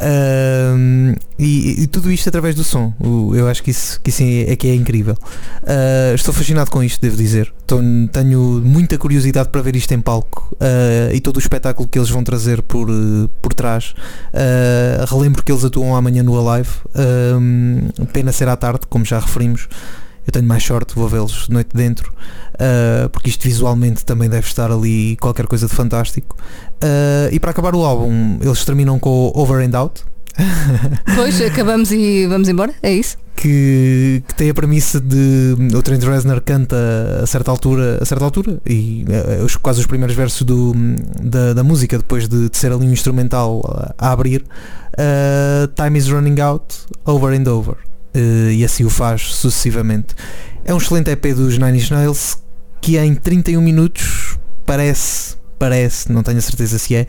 Ahm, 0.00 1.14
e, 1.38 1.82
e 1.82 1.86
tudo 1.86 2.10
isto 2.10 2.28
através 2.28 2.54
do 2.54 2.64
som. 2.64 2.92
Eu 3.34 3.48
acho 3.48 3.62
que 3.62 3.70
isso, 3.70 4.00
que 4.00 4.10
isso 4.10 4.22
é, 4.22 4.52
é 4.52 4.56
que 4.56 4.68
é 4.68 4.74
incrível. 4.74 5.16
Ah, 5.64 6.12
estou 6.14 6.34
fascinado 6.34 6.70
com 6.70 6.82
isto, 6.82 7.00
devo 7.00 7.16
dizer. 7.16 7.52
Tô- 8.08 8.20
tenho 8.20 8.62
muita 8.64 8.96
curiosidade 8.98 9.48
para 9.48 9.60
ver 9.60 9.76
isto 9.76 9.92
em 9.92 10.00
palco 10.00 10.54
ah, 10.60 11.12
e 11.12 11.20
todo 11.20 11.36
o 11.36 11.38
espetáculo 11.38 11.88
que 11.88 11.98
eles 11.98 12.10
vão 12.10 12.22
trazer 12.24 12.62
por, 12.62 12.88
eh, 12.88 13.28
por 13.42 13.52
trás. 13.54 13.94
Ah, 14.32 15.04
relembro 15.08 15.42
que 15.42 15.52
eles 15.52 15.64
atuam 15.64 15.94
amanhã 15.96 16.22
no 16.22 16.38
Alive. 16.38 16.70
Ahm, 16.94 17.88
pena 18.12 18.32
ser 18.32 18.48
à 18.48 18.56
tarde, 18.56 18.86
como 18.88 19.04
já 19.04 19.18
referimos. 19.18 19.68
Eu 20.26 20.32
tenho 20.32 20.46
mais 20.46 20.64
sorte, 20.64 20.94
vou 20.94 21.06
vê-los 21.06 21.48
noite 21.50 21.70
dentro, 21.74 22.10
ah, 22.58 23.08
porque 23.12 23.28
isto 23.28 23.42
visualmente 23.42 24.04
também 24.04 24.28
deve 24.28 24.46
estar 24.46 24.70
ali 24.70 25.16
qualquer 25.20 25.46
coisa 25.46 25.66
de 25.66 25.74
fantástico. 25.74 26.36
Uh, 26.82 27.32
e 27.32 27.40
para 27.40 27.50
acabar 27.50 27.74
o 27.74 27.82
álbum, 27.84 28.38
eles 28.42 28.64
terminam 28.64 28.98
com 28.98 29.32
Over 29.34 29.66
and 29.66 29.76
Out, 29.76 30.02
Depois 31.06 31.40
acabamos 31.40 31.92
e 31.92 32.26
vamos 32.26 32.48
embora, 32.48 32.74
é 32.82 32.92
isso? 32.92 33.16
que, 33.44 34.22
que 34.26 34.34
tem 34.34 34.48
a 34.48 34.54
premissa 34.54 35.00
de 35.00 35.54
o 35.74 35.82
Trent 35.82 36.02
Reznor 36.02 36.40
canta 36.40 36.76
a 37.22 37.26
certa 37.26 37.50
altura, 37.50 37.98
a 38.00 38.04
certa 38.04 38.24
altura 38.24 38.58
e 38.64 39.04
eh, 39.08 39.42
os, 39.42 39.56
quase 39.56 39.80
os 39.80 39.86
primeiros 39.86 40.16
versos 40.16 40.42
do, 40.42 40.72
da, 41.22 41.52
da 41.52 41.62
música, 41.62 41.98
depois 41.98 42.28
de, 42.28 42.48
de 42.48 42.56
ser 42.56 42.72
ali 42.72 42.86
um 42.86 42.92
instrumental 42.92 43.60
a, 43.98 44.08
a 44.08 44.12
abrir, 44.12 44.42
uh, 44.42 45.68
Time 45.74 45.98
is 45.98 46.08
running 46.08 46.40
out, 46.40 46.74
over 47.04 47.38
and 47.38 47.50
over. 47.50 47.76
Uh, 48.16 48.50
e 48.50 48.64
assim 48.64 48.84
o 48.84 48.90
faz 48.90 49.34
sucessivamente. 49.34 50.14
É 50.64 50.72
um 50.72 50.78
excelente 50.78 51.10
EP 51.10 51.34
dos 51.34 51.58
Nine 51.58 51.76
Inch 51.76 51.90
Nails 51.90 52.38
que 52.80 52.96
em 52.96 53.14
31 53.14 53.60
minutos 53.60 54.38
parece, 54.64 55.36
parece, 55.58 56.10
não 56.12 56.22
tenho 56.22 56.38
a 56.38 56.42
certeza 56.42 56.78
se 56.78 56.94
é, 56.94 57.06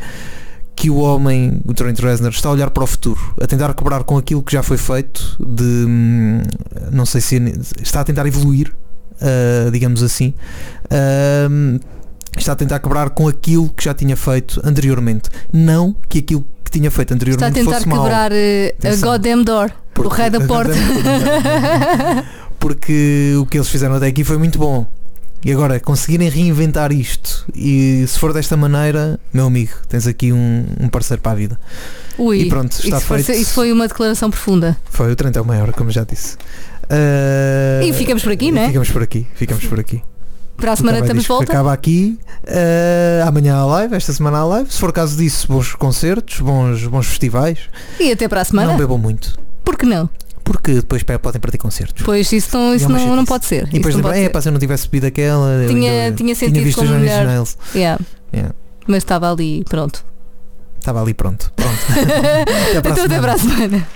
que 0.75 0.89
o 0.89 0.97
homem, 0.97 1.61
o 1.65 1.73
Trent 1.73 1.97
Reznor, 1.99 2.31
está 2.31 2.49
a 2.49 2.51
olhar 2.51 2.69
para 2.69 2.83
o 2.83 2.87
futuro, 2.87 3.33
a 3.41 3.47
tentar 3.47 3.73
quebrar 3.73 4.03
com 4.03 4.17
aquilo 4.17 4.43
que 4.43 4.51
já 4.51 4.61
foi 4.61 4.77
feito, 4.77 5.37
de 5.39 5.63
hum, 5.63 6.41
não 6.91 7.05
sei 7.05 7.21
se 7.21 7.37
está 7.81 8.01
a 8.01 8.03
tentar 8.03 8.25
evoluir, 8.27 8.73
ah, 9.21 9.69
digamos 9.71 10.03
assim. 10.03 10.33
Ahm, 10.91 11.79
está 12.37 12.51
a 12.51 12.55
tentar 12.55 12.79
quebrar 12.79 13.09
com 13.11 13.27
aquilo 13.27 13.69
que 13.69 13.85
já 13.85 13.93
tinha 13.93 14.17
feito 14.17 14.61
anteriormente. 14.65 15.29
Não 15.53 15.95
que 16.09 16.19
aquilo 16.19 16.45
que 16.63 16.71
tinha 16.71 16.91
feito 16.91 17.13
Está 17.13 17.13
a 17.13 17.15
anteriormente 17.15 17.53
tentar 17.53 17.71
fosse 17.77 17.87
mau. 17.87 18.03
quebrar 18.03 18.31
eh, 18.33 18.75
a. 18.83 18.95
Goddamn 18.97 19.43
Door, 19.43 19.67
o 19.67 19.71
Porque- 19.93 20.21
rei 20.21 20.29
da 20.29 20.41
porta. 20.45 20.73
Porque 22.59 23.33
o 23.39 23.45
que 23.45 23.57
eles 23.57 23.69
fizeram 23.69 23.95
até 23.95 24.07
aqui 24.07 24.23
foi 24.23 24.37
muito 24.37 24.57
bom. 24.57 24.85
E 25.45 25.51
agora, 25.51 25.79
conseguirem 25.79 26.27
reinventar 26.27 26.91
isto 26.91 27.45
e 27.53 28.03
se 28.07 28.17
for 28.17 28.33
desta 28.33 28.57
maneira, 28.57 29.19
meu 29.31 29.45
amigo, 29.45 29.73
tens 29.87 30.07
aqui 30.07 30.33
um, 30.33 30.65
um 30.79 30.89
parceiro 30.89 31.21
para 31.21 31.33
a 31.33 31.35
vida. 31.35 31.59
Ui, 32.17 32.39
E 32.39 32.49
pronto, 32.49 32.71
está 32.71 32.97
isso, 32.97 33.05
foi, 33.05 33.21
feito. 33.21 33.39
isso 33.39 33.53
foi 33.53 33.71
uma 33.71 33.87
declaração 33.87 34.31
profunda. 34.31 34.75
Foi 34.89 35.11
o 35.11 35.15
Trent 35.15 35.35
é 35.35 35.41
o 35.41 35.45
maior, 35.45 35.71
como 35.73 35.91
já 35.91 36.03
disse. 36.03 36.35
Ah, 36.89 37.83
E 37.85 37.93
ficamos 37.93 38.23
por 38.23 38.31
aqui, 38.31 38.51
não 38.51 38.63
é? 38.63 38.67
Ficamos 38.69 38.89
por 38.89 39.03
aqui, 39.03 39.27
ficamos 39.35 39.65
por 39.65 39.79
aqui. 39.79 40.01
Para 40.57 40.71
a 40.71 40.75
semana 40.75 40.97
estamos 40.99 41.21
de 41.21 41.29
volta. 41.29 41.43
Acaba 41.51 41.73
aqui. 41.73 42.17
Ah, 42.47 43.27
amanhã 43.27 43.55
há 43.57 43.65
live, 43.67 43.95
esta 43.95 44.13
semana 44.13 44.39
há 44.39 44.45
live. 44.45 44.73
Se 44.73 44.79
for 44.79 44.91
caso 44.91 45.15
disso, 45.15 45.45
bons 45.47 45.75
concertos, 45.75 46.39
bons, 46.39 46.87
bons 46.87 47.05
festivais. 47.05 47.59
E 47.99 48.11
até 48.11 48.27
para 48.27 48.41
a 48.41 48.45
semana. 48.45 48.71
Não 48.71 48.79
bebam 48.79 48.97
muito. 48.97 49.37
Por 49.63 49.77
que 49.77 49.85
não? 49.85 50.09
Porque 50.45 50.75
depois 50.75 51.01
podem 51.03 51.41
perder 51.41 51.57
concertos. 51.57 52.05
Pois 52.05 52.31
isso 52.31 52.55
não, 52.55 52.71
é 52.71 52.75
isso 52.75 52.87
uma 52.87 52.99
não, 52.99 53.15
não 53.17 53.25
pode 53.25 53.45
ser. 53.45 53.67
E 53.69 53.79
depois 53.79 53.95
lembra, 53.95 54.17
é 54.17 54.29
pá, 54.29 54.39
se 54.39 54.47
eu 54.47 54.51
não 54.53 54.59
tivesse 54.59 54.85
bebido 54.87 55.07
aquela. 55.07 55.65
Tinha- 55.67 55.91
ainda- 55.91 56.15
tinha 56.15 56.35
sentido 56.35 56.63
visto 56.63 56.77
como 56.77 56.91
melhor. 56.91 57.25
Nails. 57.25 57.57
Yeah. 57.73 57.99
Yeah. 58.31 58.53
Mas 58.87 58.97
estava 58.97 59.31
ali, 59.31 59.65
pronto. 59.67 60.05
Estava 60.79 61.01
ali 61.01 61.15
pronto. 61.15 61.51
Pronto. 61.55 61.75
até 62.69 62.81
para 62.81 62.91
a 62.91 62.93
então 62.93 63.05
até 63.05 63.19
para 63.19 63.33
a 63.33 63.37
semana. 63.39 63.87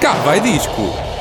Cá 0.00 0.14
vai 0.24 0.40
disco. 0.40 1.13